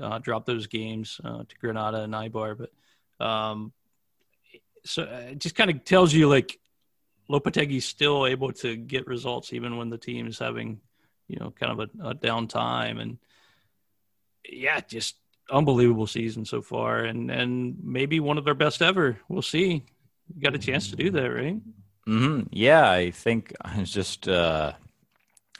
[0.02, 2.58] uh, drop those games uh, to Granada and Eibar.
[2.58, 3.74] But um,
[4.86, 6.60] so uh, it just kind of tells you like
[7.30, 10.80] Lopetegui's still able to get results even when the team is having,
[11.28, 13.00] you know, kind of a, a down time.
[13.00, 13.18] And
[14.50, 15.16] yeah, just
[15.52, 19.18] unbelievable season so far, and and maybe one of their best ever.
[19.28, 19.84] We'll see.
[20.34, 21.60] You got a chance to do that, right?
[22.08, 22.48] Mm-hmm.
[22.52, 24.74] Yeah, I think it's just uh,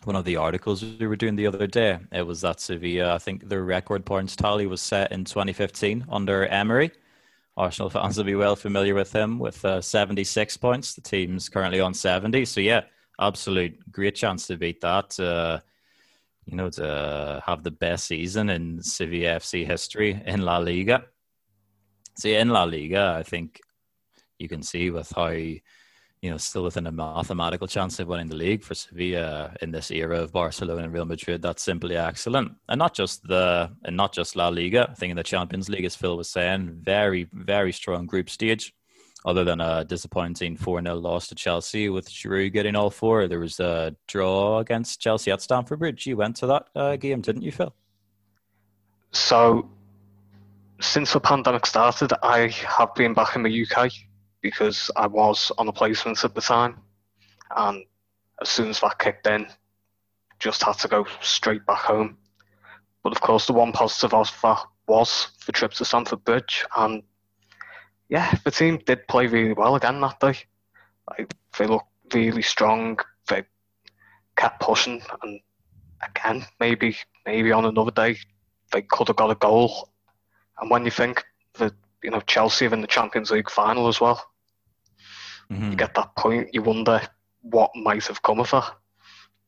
[0.06, 2.00] one of the articles we were doing the other day.
[2.12, 6.46] It was that Sevilla, I think their record points tally was set in 2015 under
[6.48, 6.92] Emery.
[7.56, 10.96] Arsenal fans will be well familiar with him with uh, 76 points.
[10.96, 12.46] The team's currently on 70.
[12.46, 12.82] So, yeah,
[13.20, 15.20] absolute great chance to beat that.
[15.20, 15.60] Uh,
[16.46, 21.06] you know, to have the best season in Sevilla FC history in La Liga.
[22.18, 23.62] See, in La Liga, I think
[24.40, 25.34] you can see with how
[26.24, 29.92] you know, still within a mathematical chance of winning the league for Sevilla in this
[29.92, 31.42] era of Barcelona and Real Madrid.
[31.42, 34.88] That's simply excellent, and not just the and not just La Liga.
[34.90, 38.74] I think in the Champions League, as Phil was saying, very very strong group stage.
[39.26, 43.40] Other than a disappointing 4 0 loss to Chelsea with Giroud getting all four, there
[43.40, 46.06] was a draw against Chelsea at Stamford Bridge.
[46.06, 47.74] You went to that uh, game, didn't you, Phil?
[49.12, 49.70] So,
[50.80, 53.92] since the pandemic started, I have been back in the UK
[54.44, 56.78] because I was on a placement at the time,
[57.56, 57.84] and
[58.42, 59.48] as soon as that kicked in,
[60.38, 62.18] just had to go straight back home.
[63.02, 67.02] But of course, the one positive of that was the trip to Stamford Bridge, and
[68.10, 70.38] yeah, the team did play really well again that day.
[71.10, 73.00] Like, they looked really strong.
[73.30, 73.44] They
[74.36, 75.40] kept pushing, and
[76.02, 78.18] again, maybe maybe on another day
[78.74, 79.90] they could have got a goal.
[80.60, 81.24] And when you think
[81.56, 84.22] that you know Chelsea are in the Champions League final as well,
[85.54, 85.72] mm-hmm.
[85.72, 87.02] you get that point, you wonder
[87.42, 88.74] what might have come of that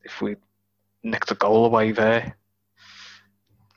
[0.06, 0.36] if we
[1.02, 2.36] nicked a goal away there,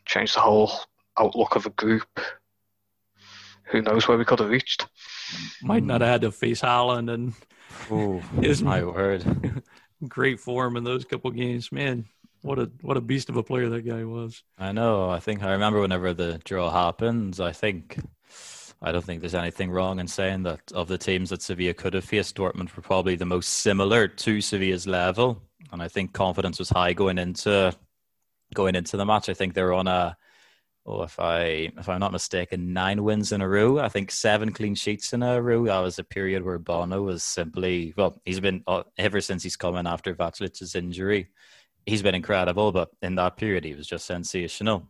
[0.05, 0.71] changed the whole
[1.17, 2.07] outlook of a group.
[3.71, 4.87] Who knows where we could have reached?
[5.61, 7.33] Might not have had to face Haaland and
[7.91, 9.63] Ooh, his my word.
[10.07, 12.05] great form in those couple games, man.
[12.41, 14.43] What a what a beast of a player that guy was.
[14.57, 15.09] I know.
[15.09, 17.39] I think I remember whenever the draw happened.
[17.39, 17.99] I think
[18.81, 21.93] I don't think there's anything wrong in saying that of the teams that Sevilla could
[21.93, 26.59] have faced, Dortmund were probably the most similar to Sevilla's level, and I think confidence
[26.59, 27.75] was high going into
[28.53, 29.29] going into the match.
[29.29, 30.15] I think they're on a
[30.85, 33.79] oh, if I if I'm not mistaken, nine wins in a row.
[33.79, 35.65] I think seven clean sheets in a row.
[35.65, 39.57] That was a period where Bono was simply well, he's been uh, ever since he's
[39.57, 41.27] come in after Vaclivic's injury.
[41.85, 44.87] He's been incredible, but in that period, he was just sensational.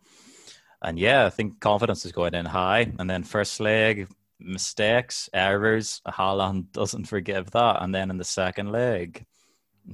[0.82, 2.92] And yeah, I think confidence is going in high.
[2.98, 6.00] And then first leg, mistakes, errors.
[6.06, 7.82] Haaland doesn't forgive that.
[7.82, 9.24] And then in the second leg,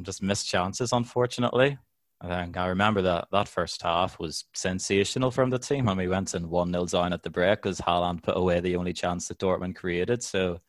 [0.03, 1.79] just missed chances, unfortunately.
[2.21, 6.09] I think I remember that that first half was sensational from the team when we
[6.09, 9.29] went in 1 0 down at the break because Haaland put away the only chance
[9.29, 10.23] that Dortmund created.
[10.23, 10.61] So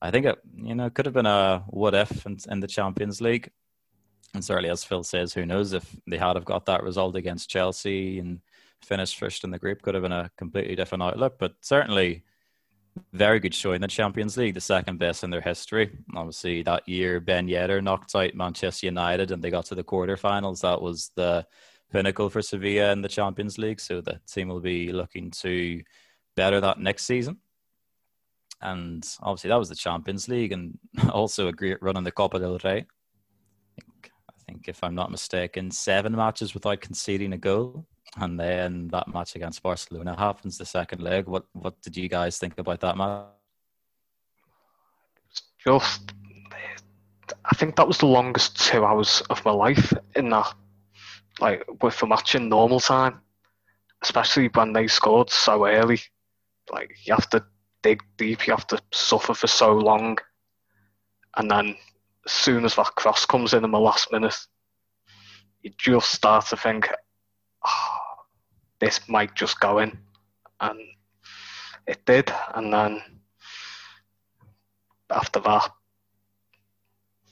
[0.00, 3.20] I think it you know could have been a what if in, in the Champions
[3.20, 3.50] League.
[4.34, 7.50] And certainly, as Phil says, who knows if they had have got that result against
[7.50, 8.40] Chelsea and
[8.82, 11.36] finished first in the group could have been a completely different outlook.
[11.38, 12.24] But certainly,
[13.12, 15.90] very good showing in the Champions League, the second best in their history.
[16.14, 20.62] Obviously, that year Ben Yedder knocked out Manchester United and they got to the quarterfinals.
[20.62, 21.46] That was the
[21.92, 23.80] pinnacle for Sevilla in the Champions League.
[23.80, 25.82] So the team will be looking to
[26.36, 27.38] better that next season.
[28.60, 30.78] And obviously, that was the Champions League and
[31.10, 32.78] also a great run in the Copa del Rey.
[32.78, 37.86] I think, I think if I'm not mistaken, seven matches without conceding a goal
[38.20, 41.26] and then that match against Barcelona happens the second leg.
[41.26, 43.26] What what did you guys think about that match?
[45.64, 46.12] Just,
[47.44, 50.54] I think that was the longest two hours of my life in that,
[51.40, 53.20] like with the match in normal time,
[54.02, 56.00] especially when they scored so early.
[56.72, 57.44] Like you have to
[57.82, 60.18] dig deep, you have to suffer for so long,
[61.36, 61.76] and then
[62.24, 64.36] as soon as that cross comes in in the last minute,
[65.62, 66.88] you just start to think,
[67.66, 67.97] oh,
[68.80, 69.98] this might just go in.
[70.60, 70.78] And
[71.86, 72.32] it did.
[72.54, 73.02] And then
[75.10, 75.70] after that,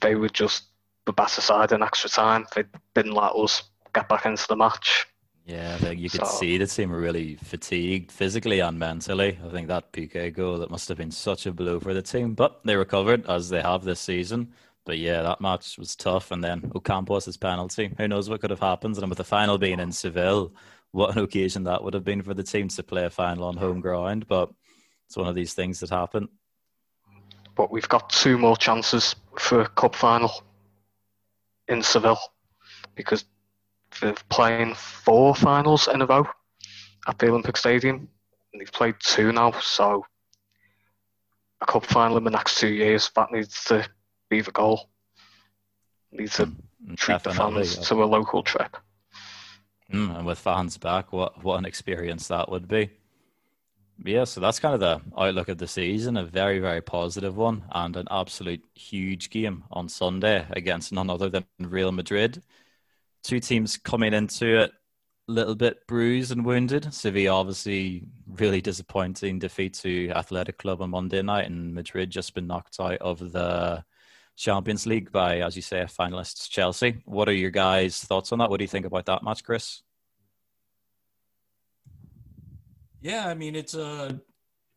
[0.00, 0.64] they were just
[1.04, 2.46] the better side in extra time.
[2.54, 3.62] They didn't let us
[3.94, 5.06] get back into the match.
[5.44, 9.38] Yeah, I think you could So- see the team were really fatigued physically and mentally.
[9.44, 12.34] I think that Piqué goal that must have been such a blow for the team,
[12.34, 14.52] but they recovered as they have this season.
[14.84, 17.92] But yeah, that match was tough, and then Ocampos' penalty.
[17.96, 18.98] Who knows what could have happened?
[18.98, 20.52] And with the final being in Seville,
[20.92, 23.56] what an occasion that would have been for the team to play a final on
[23.56, 24.26] home ground.
[24.26, 24.50] But
[25.06, 26.28] it's one of these things that happen.
[27.54, 30.30] But we've got two more chances for a cup final
[31.68, 32.20] in Seville
[32.94, 33.24] because
[34.00, 36.26] they're playing four finals in a row
[37.08, 38.08] at the Olympic Stadium.
[38.52, 40.04] And they've played two now, so
[41.60, 43.88] a cup final in the next two years, that needs to
[44.28, 44.90] be the goal.
[46.12, 46.50] Needs to
[46.86, 48.76] Mm, treat the fans to a local trip.
[49.92, 52.90] Mm, and with fans back, what what an experience that would be.
[54.04, 57.64] Yeah, so that's kind of the outlook of the season, a very, very positive one,
[57.72, 62.42] and an absolute huge game on Sunday against none other than Real Madrid.
[63.22, 64.72] Two teams coming into it
[65.28, 66.92] a little bit bruised and wounded.
[66.92, 72.46] Sevilla, obviously, really disappointing defeat to Athletic Club on Monday night, and Madrid just been
[72.46, 73.84] knocked out of the
[74.36, 76.98] Champions League by, as you say, finalists Chelsea.
[77.06, 78.50] What are your guys' thoughts on that?
[78.50, 79.82] What do you think about that match, Chris?
[83.00, 84.20] Yeah, I mean it's a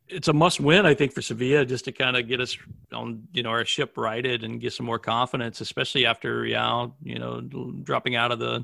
[0.07, 2.57] it's a must win, I think, for Sevilla just to kind of get us
[2.93, 7.19] on you know our ship righted and get some more confidence, especially after Real, you
[7.19, 7.41] know,
[7.83, 8.63] dropping out of the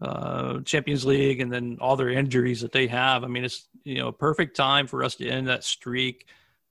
[0.00, 3.24] uh, Champions League and then all their injuries that they have.
[3.24, 6.26] I mean, it's you know a perfect time for us to end that streak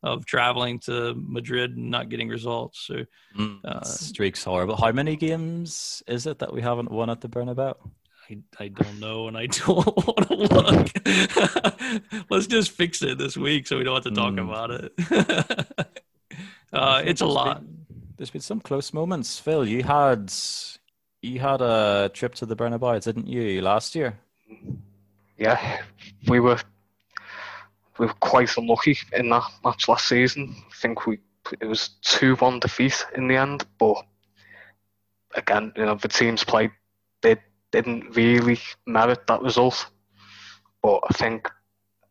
[0.06, 2.78] of traveling to Madrid and not getting results.
[2.88, 2.96] So
[3.38, 4.78] Mm, Uh, streak's horrible.
[4.78, 7.74] How many games is it that we haven't won at the Bernabeu?
[8.30, 10.88] I, I don't know, and I don't want to look.
[12.32, 14.48] Let's just fix it this week so we don't have to talk Mm.
[14.50, 14.91] about it.
[16.74, 17.62] Uh, it's a lot.
[17.62, 17.86] been-
[18.18, 19.39] there's been some close moments.
[19.39, 20.32] Phil, you had
[21.22, 24.20] you had a trip to the Bernabeu, didn't you, last year?
[25.38, 25.82] Yeah,
[26.28, 26.60] we were
[27.98, 30.56] we were quite unlucky in that match last season.
[30.58, 31.20] I think we
[31.62, 33.98] it was two one defeat in the end, but
[35.36, 36.72] again, you know, the teams played
[37.22, 37.38] they
[37.72, 39.88] didn't really merit that result.
[40.82, 41.50] But I think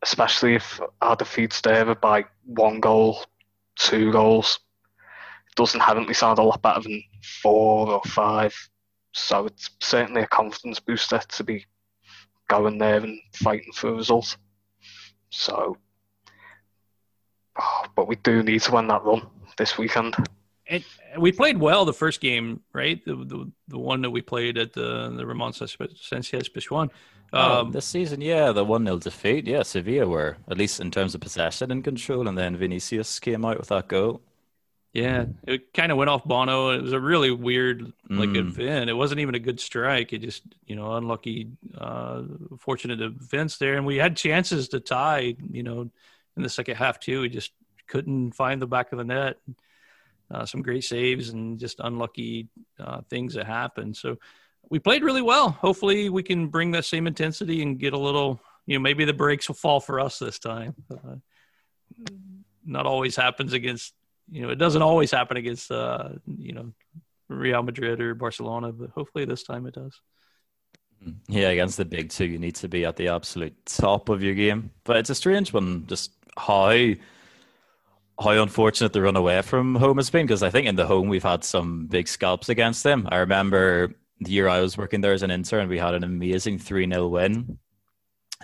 [0.03, 3.25] especially if our defeats there by one goal,
[3.77, 4.61] two goals,
[5.49, 7.03] it does inherently sound a lot better than
[7.43, 8.55] four or five.
[9.13, 11.65] So it's certainly a confidence booster to be
[12.49, 14.37] going there and fighting for a result.
[15.35, 15.77] So,
[17.59, 19.27] oh, but we do need to win that run
[19.59, 20.15] this weekend.
[20.69, 20.83] And
[21.19, 23.05] we played well the first game, right?
[23.05, 26.91] The the, the one that we played at the the Ramon Sanchez Pizjuan.
[27.33, 29.47] Oh, Um, this season, yeah, the 1 0 defeat.
[29.47, 33.45] Yeah, Sevilla were, at least in terms of possession and control, and then Vinicius came
[33.45, 34.21] out with that goal.
[34.95, 36.71] Yeah, it kind of went off Bono.
[36.71, 38.37] It was a really weird like Mm.
[38.37, 38.89] event.
[38.89, 40.13] It wasn't even a good strike.
[40.13, 42.23] It just you know unlucky, uh,
[42.59, 45.35] fortunate events there, and we had chances to tie.
[45.51, 45.91] You know,
[46.37, 47.21] in the second half too.
[47.23, 47.53] We just
[47.89, 49.37] couldn't find the back of the net.
[50.31, 52.49] Uh, some great saves and just unlucky
[52.81, 53.95] uh, things that happened.
[53.97, 54.17] So
[54.71, 55.51] we played really well.
[55.51, 58.41] Hopefully, we can bring that same intensity and get a little.
[58.67, 60.75] You know, maybe the breaks will fall for us this time.
[60.91, 61.17] Uh,
[62.65, 63.93] not always happens against.
[64.31, 65.71] You know, it doesn't always happen against.
[65.71, 66.73] Uh, you know,
[67.29, 70.01] Real Madrid or Barcelona, but hopefully this time it does.
[71.29, 74.35] Yeah, against the big two, you need to be at the absolute top of your
[74.35, 74.71] game.
[74.85, 76.95] But it's a strange one, just how
[78.21, 80.27] how unfortunate the run away from home has been.
[80.27, 83.09] Because I think in the home we've had some big scalps against them.
[83.11, 86.59] I remember the year I was working there as an intern, we had an amazing
[86.59, 87.59] three 0 win.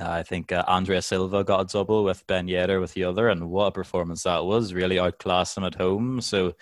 [0.00, 3.28] Uh, I think uh, André Silva got a double with Ben Yedder with the other,
[3.28, 4.72] and what a performance that was!
[4.72, 6.20] Really outclassed them at home.
[6.20, 6.54] So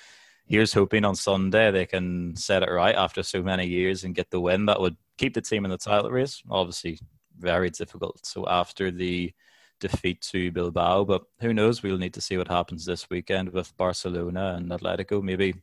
[0.46, 4.30] here's hoping on Sunday they can set it right after so many years and get
[4.30, 6.42] the win that would keep the team in the title race.
[6.50, 6.98] Obviously,
[7.38, 8.26] very difficult.
[8.26, 9.32] So after the
[9.78, 11.82] defeat to Bilbao, but who knows?
[11.82, 15.22] We'll need to see what happens this weekend with Barcelona and Atletico.
[15.22, 15.54] Maybe,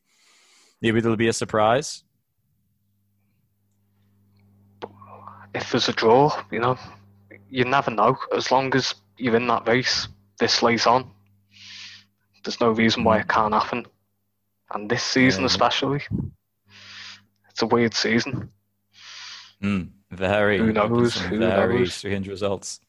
[0.82, 2.04] maybe there'll be a surprise.
[5.54, 6.78] If there's a draw, you know,
[7.50, 8.18] you never know.
[8.36, 10.08] As long as you're in that race
[10.40, 11.10] this late on,
[12.44, 13.86] there's no reason why it can't happen.
[14.74, 15.48] And this season, Yeah.
[15.48, 16.02] especially,
[17.50, 18.50] it's a weird season.
[19.62, 19.84] Hmm.
[20.12, 21.18] very, Who knows?
[21.18, 21.94] Who very knows?
[21.94, 22.80] strange results.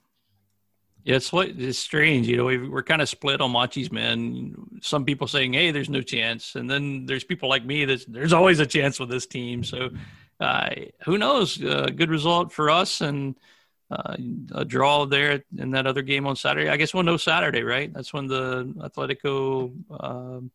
[1.04, 2.26] Yeah, it's what it's strange.
[2.28, 4.54] You know, we- we're kind of split on Monchi's Men.
[4.82, 8.32] Some people saying, "Hey, there's no chance," and then there's people like me that there's
[8.32, 9.62] always a chance with this team.
[9.64, 9.90] So,
[10.40, 10.70] uh,
[11.04, 11.62] who knows?
[11.62, 13.36] Uh, good result for us and
[13.90, 14.16] uh,
[14.52, 16.68] a draw there in that other game on Saturday.
[16.68, 17.92] I guess we'll know Saturday, right?
[17.92, 20.50] That's when the Atletico um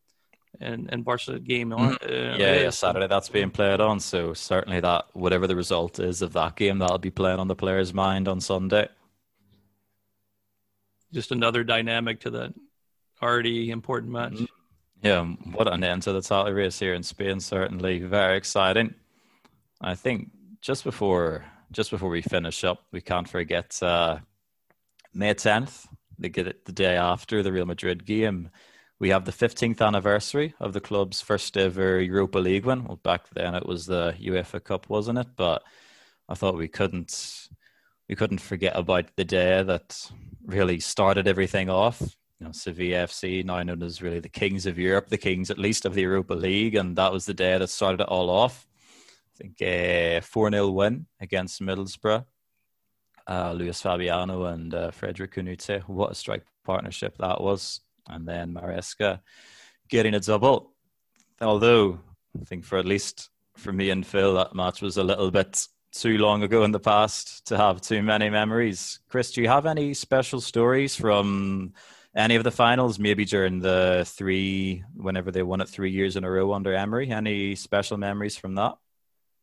[0.60, 1.94] and and Barca game on.
[1.94, 2.04] Mm-hmm.
[2.04, 4.00] Uh, yeah, yeah, Saturday that's being played on.
[4.00, 7.56] So certainly that whatever the result is of that game, that'll be playing on the
[7.56, 8.88] player's mind on Sunday.
[11.12, 12.54] Just another dynamic to that
[13.22, 14.32] already important match.
[14.32, 14.44] Mm-hmm.
[15.02, 17.40] Yeah, what an end to the title race here in Spain.
[17.40, 18.94] Certainly very exciting.
[19.80, 20.30] I think
[20.60, 24.18] just before just before we finish up, we can't forget uh,
[25.14, 25.86] May tenth,
[26.18, 28.50] the the day after the Real Madrid game.
[28.98, 32.84] We have the 15th anniversary of the club's first ever Europa League win.
[32.84, 35.26] Well, back then it was the UEFA Cup, wasn't it?
[35.34, 35.64] But
[36.28, 37.48] I thought we couldn't
[38.08, 40.10] we couldn't forget about the day that
[40.44, 42.00] really started everything off
[42.42, 45.58] you know, Sevilla FC, now known as really the kings of Europe, the kings at
[45.58, 48.66] least of the Europa League, and that was the day that started it all off.
[49.42, 52.24] Think a 4 0 win against Middlesbrough.
[53.26, 55.82] Uh, Luis Fabiano and uh, Frederic Kanouté.
[55.88, 57.80] What a strike partnership that was.
[58.08, 59.20] And then Maresca
[59.88, 60.74] getting a double.
[61.40, 61.98] Although,
[62.40, 65.66] I think for at least for me and Phil, that match was a little bit
[65.90, 69.00] too long ago in the past to have too many memories.
[69.08, 71.72] Chris, do you have any special stories from
[72.14, 76.22] any of the finals, maybe during the three, whenever they won it three years in
[76.22, 77.10] a row under Emery.
[77.10, 78.76] Any special memories from that?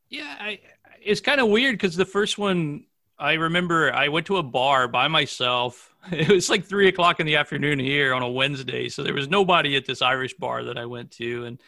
[0.10, 0.60] Yeah, I,
[1.02, 2.86] it's kind of weird because the first one,
[3.18, 5.88] I remember I went to a bar by myself.
[6.12, 9.28] It was like three o'clock in the afternoon here on a Wednesday, so there was
[9.28, 11.44] nobody at this Irish bar that I went to.
[11.44, 11.62] And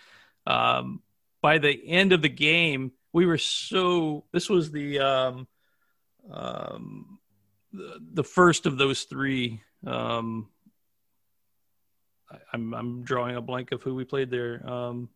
[0.47, 1.01] um,
[1.41, 4.23] by the end of the game, we were so.
[4.31, 5.47] This was the um,
[6.31, 7.19] um,
[7.73, 10.47] the, the first of those three um,
[12.53, 14.67] I'm I'm drawing a blank of who we played there.
[14.67, 15.09] Um,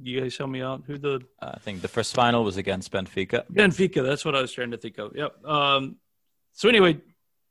[0.00, 0.84] you guys help me out.
[0.86, 1.20] Who the?
[1.40, 3.44] I think the first final was against Benfica.
[3.52, 4.04] Benfica.
[4.04, 5.16] That's what I was trying to think of.
[5.16, 5.44] Yep.
[5.44, 5.96] Um,
[6.52, 7.00] so anyway,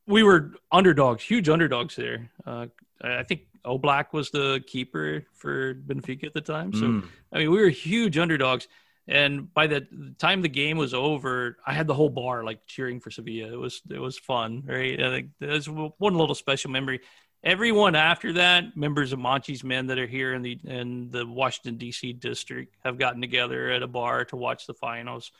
[0.08, 2.32] we were underdogs, huge underdogs there.
[2.46, 2.68] Uh,
[3.02, 6.74] I think Oblak was the keeper for Benfica at the time.
[6.74, 7.08] So mm.
[7.32, 8.68] I mean, we were huge underdogs.
[9.10, 9.88] And by the
[10.18, 13.54] time the game was over, I had the whole bar like cheering for Sevilla.
[13.54, 15.02] It was it was fun, right?
[15.02, 17.00] I think there's one little special memory
[17.48, 21.78] everyone after that, members of Monchi's Men that are here in the in the Washington
[21.78, 22.14] D.C.
[22.14, 25.32] district, have gotten together at a bar to watch the finals,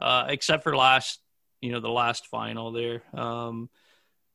[0.00, 1.20] uh, except for last,
[1.60, 3.02] you know, the last final there.
[3.14, 3.70] Um,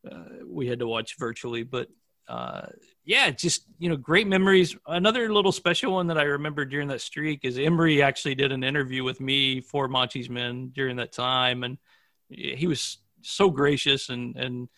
[0.09, 1.89] uh, we had to watch virtually, but
[2.29, 2.67] uh,
[3.03, 4.77] yeah, just you know, great memories.
[4.87, 8.63] Another little special one that I remember during that streak is Emery actually did an
[8.63, 11.77] interview with me for Monchi's Men during that time, and
[12.29, 14.69] he was so gracious and and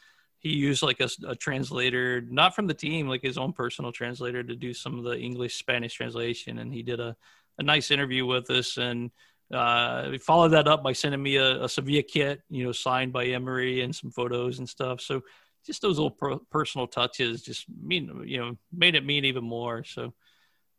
[0.43, 4.43] he used like a, a, translator, not from the team, like his own personal translator
[4.43, 6.59] to do some of the English Spanish translation.
[6.59, 7.15] And he did a,
[7.57, 8.75] a nice interview with us.
[8.75, 9.09] And
[9.53, 13.13] uh, we followed that up by sending me a, a, Sevilla kit, you know, signed
[13.13, 14.99] by Emery and some photos and stuff.
[14.99, 15.21] So
[15.65, 19.85] just those little pro- personal touches just mean, you know, made it mean even more.
[19.85, 20.13] So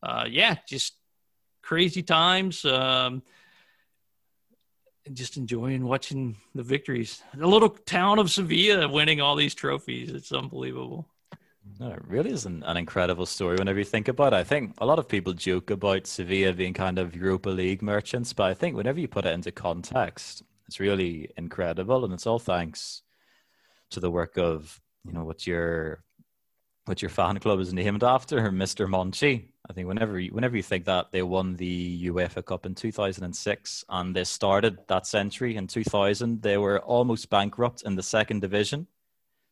[0.03, 0.93] uh, yeah, just
[1.63, 2.67] crazy times.
[2.67, 3.23] Um,
[5.13, 7.23] just enjoying watching the victories.
[7.35, 10.11] The little town of Sevilla winning all these trophies.
[10.11, 11.09] It's unbelievable.
[11.81, 14.37] No, it really is an, an, incredible story whenever you think about it.
[14.37, 18.33] I think a lot of people joke about Sevilla being kind of Europa League merchants,
[18.33, 22.05] but I think whenever you put it into context, it's really incredible.
[22.05, 23.03] And it's all thanks
[23.91, 26.05] to the work of, you know, what your
[26.85, 28.87] what your fan club is named after, Mr.
[28.87, 29.54] Monchi.
[29.69, 33.85] I think whenever you, whenever you think that they won the UEFA Cup in 2006
[33.89, 38.87] and they started that century in 2000, they were almost bankrupt in the second division.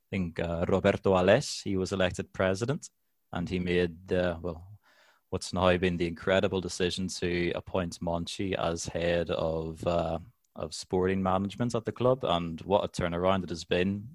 [0.07, 2.91] I think uh, Roberto Ales, he was elected president
[3.33, 4.67] and he made the, well,
[5.31, 10.19] what's now been the incredible decision to appoint Monchi as head of, uh,
[10.55, 12.23] of sporting management at the club.
[12.23, 14.07] And what a turnaround it has been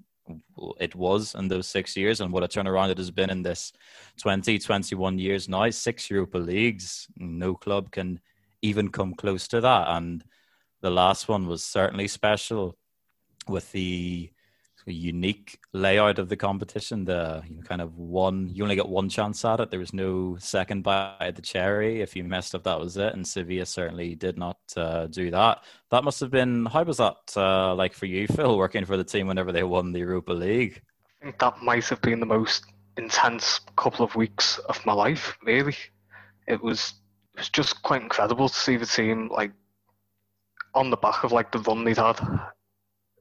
[0.80, 3.72] it was in those six years and what a turnaround it has been in this
[4.18, 5.68] 20, 21 years now.
[5.70, 8.20] Six Europa Leagues, no club can
[8.62, 9.88] even come close to that.
[9.88, 10.24] And
[10.80, 12.76] the last one was certainly special
[13.48, 14.30] with the
[14.92, 17.04] unique layout of the competition.
[17.04, 19.70] The you know, kind of one, you only get one chance at it.
[19.70, 22.00] There was no second bite at the cherry.
[22.00, 23.12] If you messed up, that was it.
[23.12, 25.62] And Sevilla certainly did not uh, do that.
[25.90, 29.04] That must have been, how was that uh, like for you, Phil, working for the
[29.04, 30.82] team whenever they won the Europa League?
[31.20, 32.64] I think that might have been the most
[32.96, 35.76] intense couple of weeks of my life, really.
[36.46, 36.94] It was,
[37.34, 39.52] it was just quite incredible to see the team like
[40.74, 42.20] on the back of like the run they'd had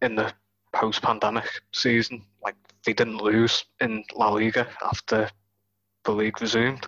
[0.01, 0.33] in the
[0.77, 2.23] post-pandemic season.
[2.43, 2.55] Like
[2.85, 5.29] they didn't lose in La Liga after
[6.03, 6.87] the league resumed,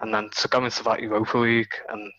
[0.00, 2.12] and then to go into that Europa League, and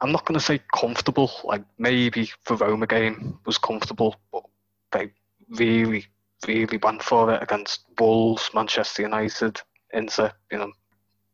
[0.00, 1.30] I'm not going to say comfortable.
[1.44, 4.44] Like maybe the Roma game was comfortable, but
[4.90, 5.12] they
[5.50, 6.06] really,
[6.46, 9.60] really went for it against Wolves, Manchester United,
[9.92, 10.72] into you know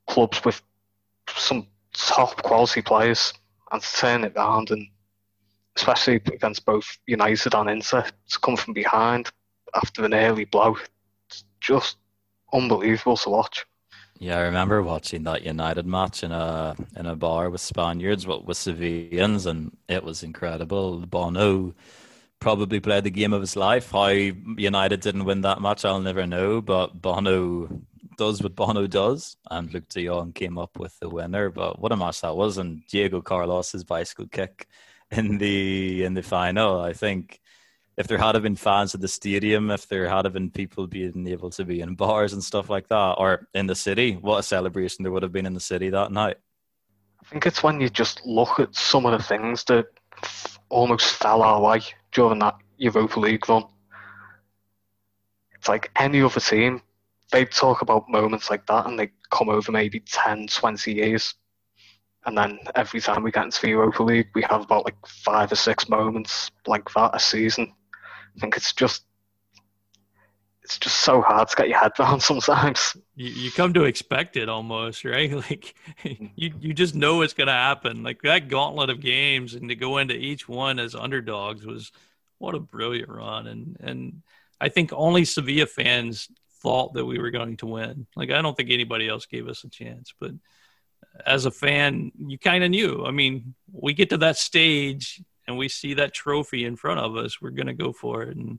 [0.07, 0.63] clubs with
[1.35, 3.33] some top quality players
[3.73, 4.87] and to turn it round and
[5.77, 9.31] especially against both United and Inter to come from behind
[9.75, 10.77] after an early blow.
[11.29, 11.97] It's just
[12.53, 13.65] unbelievable to watch.
[14.19, 18.45] Yeah, I remember watching that United match in a in a bar with Spaniards, what
[18.45, 20.99] with Sevillans, and it was incredible.
[21.07, 21.75] Bono
[22.39, 23.93] probably played the game of his life.
[23.93, 26.61] How United didn't win that match, I'll never know.
[26.61, 27.81] But Bono
[28.19, 31.49] does what Bono does, and Luuk de Jong came up with the winner.
[31.49, 32.59] But what a match that was!
[32.59, 34.69] And Diego Carlos's bicycle kick
[35.11, 36.81] in the in the final.
[36.81, 37.41] I think
[37.97, 41.51] if there had been fans at the stadium, if there had been people being able
[41.51, 45.03] to be in bars and stuff like that, or in the city, what a celebration
[45.03, 46.37] there would have been in the city that night.
[47.21, 49.87] I think it's when you just look at some of the things that
[50.69, 51.81] almost fell our way
[52.13, 53.65] during that Europa League run.
[55.55, 56.81] It's like any other team,
[57.31, 61.35] they talk about moments like that and they come over maybe 10, 20 years.
[62.27, 65.51] And then every time we get into the Europa League, we have about like five
[65.51, 67.73] or six moments like that a season.
[68.37, 69.05] I think it's just
[70.63, 72.97] it's just so hard to get your head around sometimes.
[73.17, 75.33] You, you come to expect it almost, right?
[75.51, 78.03] Like you you just know it's gonna happen.
[78.03, 81.91] Like that gauntlet of games and to go into each one as underdogs was
[82.39, 83.47] what a brilliant run.
[83.47, 84.23] And and
[84.61, 86.29] I think only Sevilla fans
[86.63, 88.07] thought that we were going to win.
[88.15, 90.33] Like I don't think anybody else gave us a chance, but
[91.27, 93.05] as a fan, you kind of knew.
[93.05, 97.17] I mean, we get to that stage and we see that trophy in front of
[97.17, 98.59] us, we're going to go for it and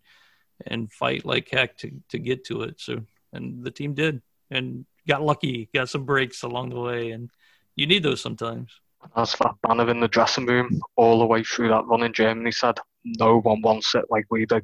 [0.68, 2.80] and fight like heck to to get to it.
[2.80, 3.02] So,
[3.34, 7.30] and the team did, and got lucky, got some breaks along the way, and
[7.76, 8.72] you need those sometimes.
[9.16, 12.52] As that banner in the dressing room all the way through that run in Germany
[12.52, 14.62] said, no one wants it like we do,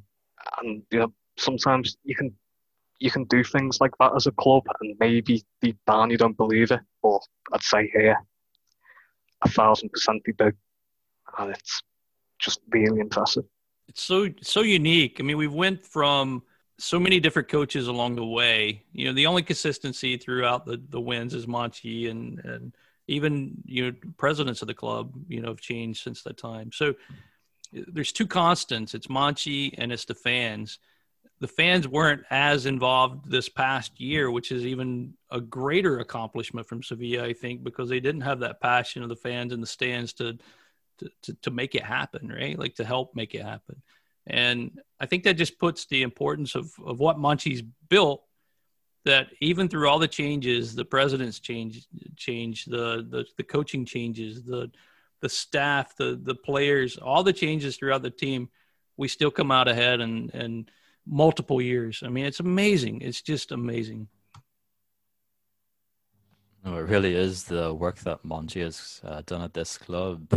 [0.62, 2.34] and you know sometimes you can
[3.00, 6.38] you can do things like that as a club, and maybe deep down you don't
[6.38, 7.20] believe it, but
[7.54, 8.18] I'd say here,
[9.44, 10.52] a thousand percent we do,
[11.38, 11.82] and it's
[12.40, 13.46] just really impressive.
[13.88, 15.18] It's so so unique.
[15.20, 16.44] I mean, we've went from
[16.80, 18.84] so many different coaches along the way.
[18.92, 22.76] You know, the only consistency throughout the the wins is Monchi and and
[23.08, 26.72] even you know presidents of the club you know have changed since that time.
[26.74, 26.96] So
[27.72, 28.94] there's two constants.
[28.94, 30.80] It's Monchi and it's the fans.
[31.40, 36.82] The fans weren't as involved this past year, which is even a greater accomplishment from
[36.82, 40.14] Sevilla, I think, because they didn't have that passion of the fans in the stands
[40.14, 40.38] to
[41.00, 42.58] to, to, to make it happen, right?
[42.58, 43.82] Like to help make it happen.
[44.26, 48.24] And I think that just puts the importance of, of what Monchi's built
[49.06, 54.44] that even through all the changes, the president's change, change, the, the, the coaching changes,
[54.44, 54.70] the,
[55.22, 58.50] the staff, the, the players, all the changes throughout the team,
[58.98, 60.70] we still come out ahead and, and
[61.08, 62.04] multiple years.
[62.06, 63.02] I mean, it's amazing.
[63.02, 64.08] It's just amazing.
[66.66, 70.28] No, it really is the work that Monchi has uh, done at this club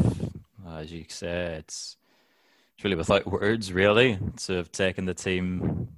[0.79, 1.97] as you say, it's
[2.75, 5.89] it's really without words, really, to have taken the team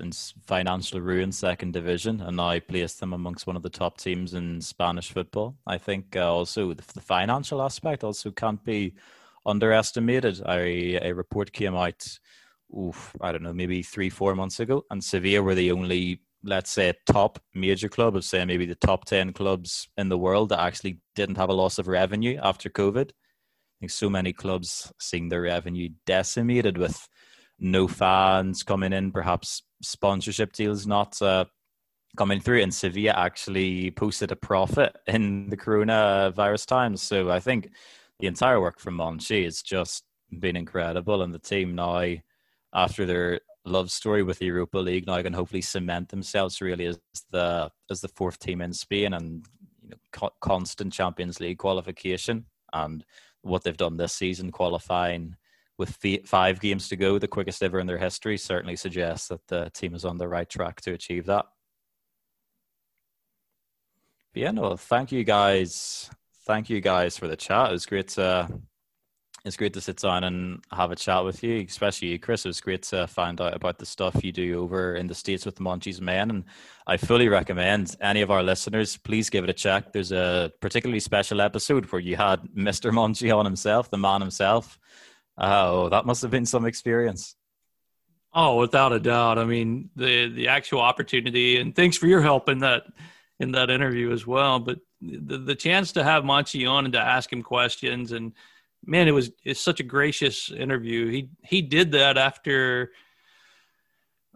[0.00, 0.12] in
[0.46, 4.60] financial ruin, second division, and now placed them amongst one of the top teams in
[4.60, 5.56] Spanish football.
[5.66, 8.94] I think uh, also the, the, financial aspect also can't be
[9.44, 10.40] underestimated.
[10.46, 12.18] I, a report came out,
[12.76, 16.70] oof, I don't know, maybe three, four months ago, and Sevilla were the only, let's
[16.70, 20.60] say, top major club of say maybe the top ten clubs in the world that
[20.60, 23.10] actually didn't have a loss of revenue after COVID
[23.82, 27.08] I think so many clubs seeing their revenue decimated with
[27.58, 31.46] no fans coming in, perhaps sponsorship deals not uh,
[32.16, 32.62] coming through.
[32.62, 37.02] And Sevilla actually posted a profit in the coronavirus times.
[37.02, 37.70] So I think
[38.20, 40.04] the entire work from Monchi has just
[40.38, 41.22] been incredible.
[41.22, 42.04] And the team now,
[42.74, 46.98] after their love story with the Europa League, now can hopefully cement themselves really as
[47.30, 49.44] the as the fourth team in Spain and
[49.82, 52.46] you know co- constant Champions League qualification.
[52.72, 53.04] And
[53.42, 55.36] what they've done this season, qualifying
[55.78, 59.70] with five games to go, the quickest ever in their history, certainly suggests that the
[59.74, 61.46] team is on the right track to achieve that.
[64.32, 66.10] But yeah, no, thank you guys.
[66.46, 67.70] Thank you guys for the chat.
[67.70, 68.48] It was great to
[69.44, 72.44] it's great to sit down and have a chat with you, especially you, Chris.
[72.44, 75.44] It was great to find out about the stuff you do over in the States
[75.44, 76.30] with Monchi's Men.
[76.30, 76.44] And
[76.86, 79.92] I fully recommend any of our listeners, please give it a check.
[79.92, 82.92] There's a particularly special episode where you had Mr.
[82.92, 84.78] Monchi on himself, the man himself.
[85.36, 87.34] Oh, that must have been some experience.
[88.32, 89.38] Oh, without a doubt.
[89.38, 92.84] I mean, the the actual opportunity, and thanks for your help in that
[93.40, 94.58] in that interview as well.
[94.58, 98.32] But the the chance to have Monchi on and to ask him questions and
[98.84, 101.08] man, it was it's such a gracious interview.
[101.10, 102.92] He he did that after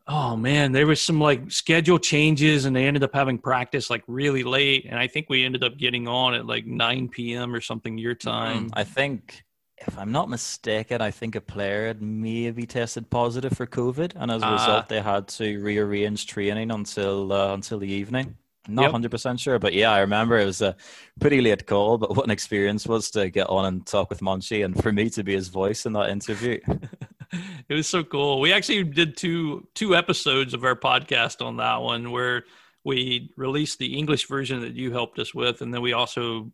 [0.09, 4.05] oh man, there was some like schedule changes, and they ended up having practice like
[4.07, 7.55] really late, and I think we ended up getting on at like 9 p.m.
[7.55, 8.69] or something your time.
[8.69, 9.43] Mm, I think,
[9.79, 14.31] if I'm not mistaken, I think a player had maybe tested positive for COVID, and
[14.31, 14.53] as a Ah.
[14.53, 18.37] result, they had to rearrange training until uh, until the evening.
[18.69, 18.93] Not Yep.
[18.93, 20.77] 100 percent sure, but yeah, I remember it was a
[21.21, 21.99] pretty late call.
[21.99, 25.11] But what an experience was to get on and talk with Monchi, and for me
[25.11, 26.61] to be his voice in that interview.
[27.69, 28.41] it was so cool.
[28.41, 32.45] We actually did two two episodes of our podcast on that one where
[32.85, 36.53] we released the English version that you helped us with, and then we also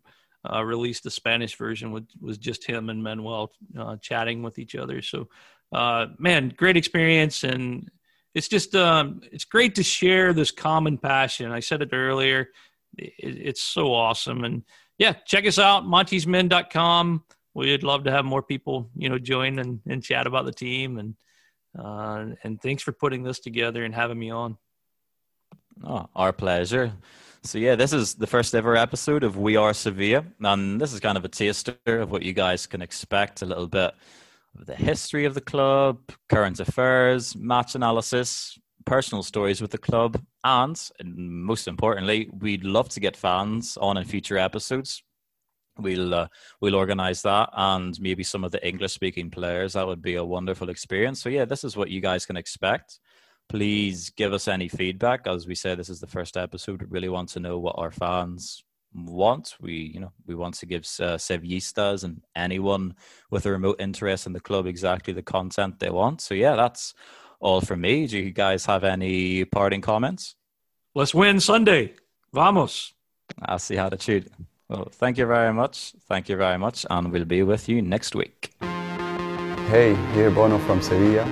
[0.51, 4.75] uh, released the Spanish version, which was just him and Manuel uh, chatting with each
[4.75, 5.03] other.
[5.03, 5.29] So,
[5.73, 7.91] uh, man, great experience, and
[8.35, 11.53] it's just um, it's great to share this common passion.
[11.53, 12.49] I said it earlier;
[12.97, 14.63] it, it's so awesome, and
[14.99, 17.25] yeah, check us out, monchismen.com
[17.55, 20.99] we'd love to have more people you know join and, and chat about the team
[20.99, 21.15] and
[21.79, 24.57] uh, and thanks for putting this together and having me on
[25.85, 26.93] Oh, our pleasure.
[27.45, 31.01] So yeah, this is the first ever episode of We Are Sevilla, and this is
[31.01, 33.43] kind of a taster of what you guys can expect.
[33.43, 33.93] A little bit
[34.55, 35.99] the history of the club,
[36.29, 42.89] current affairs, match analysis, personal stories with the club, and, and most importantly, we'd love
[42.91, 45.03] to get fans on in future episodes.
[45.79, 46.29] We'll uh,
[46.61, 49.73] we'll organize that, and maybe some of the English speaking players.
[49.73, 51.23] That would be a wonderful experience.
[51.23, 52.99] So yeah, this is what you guys can expect
[53.49, 57.09] please give us any feedback as we said this is the first episode we really
[57.09, 59.57] want to know what our fans want.
[59.61, 62.95] We you know we want to give uh, sevillistas and anyone
[63.31, 66.21] with a remote interest in the club exactly the content they want.
[66.21, 66.95] So yeah that's
[67.41, 68.07] all from me.
[68.07, 70.37] Do you guys have any parting comments?
[70.95, 71.95] Let's win sunday.
[72.33, 72.93] Vamos.
[73.43, 74.31] I'll see how to shoot
[74.69, 75.93] well thank you very much.
[76.09, 76.87] Thank you very much.
[76.91, 78.53] And we'll be with you next week.
[79.71, 81.25] Hey, here Bono from Sevilla.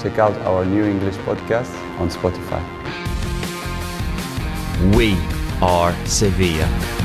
[0.00, 2.62] Check out our new English podcast on Spotify.
[4.94, 5.16] we
[5.60, 6.97] are sevilla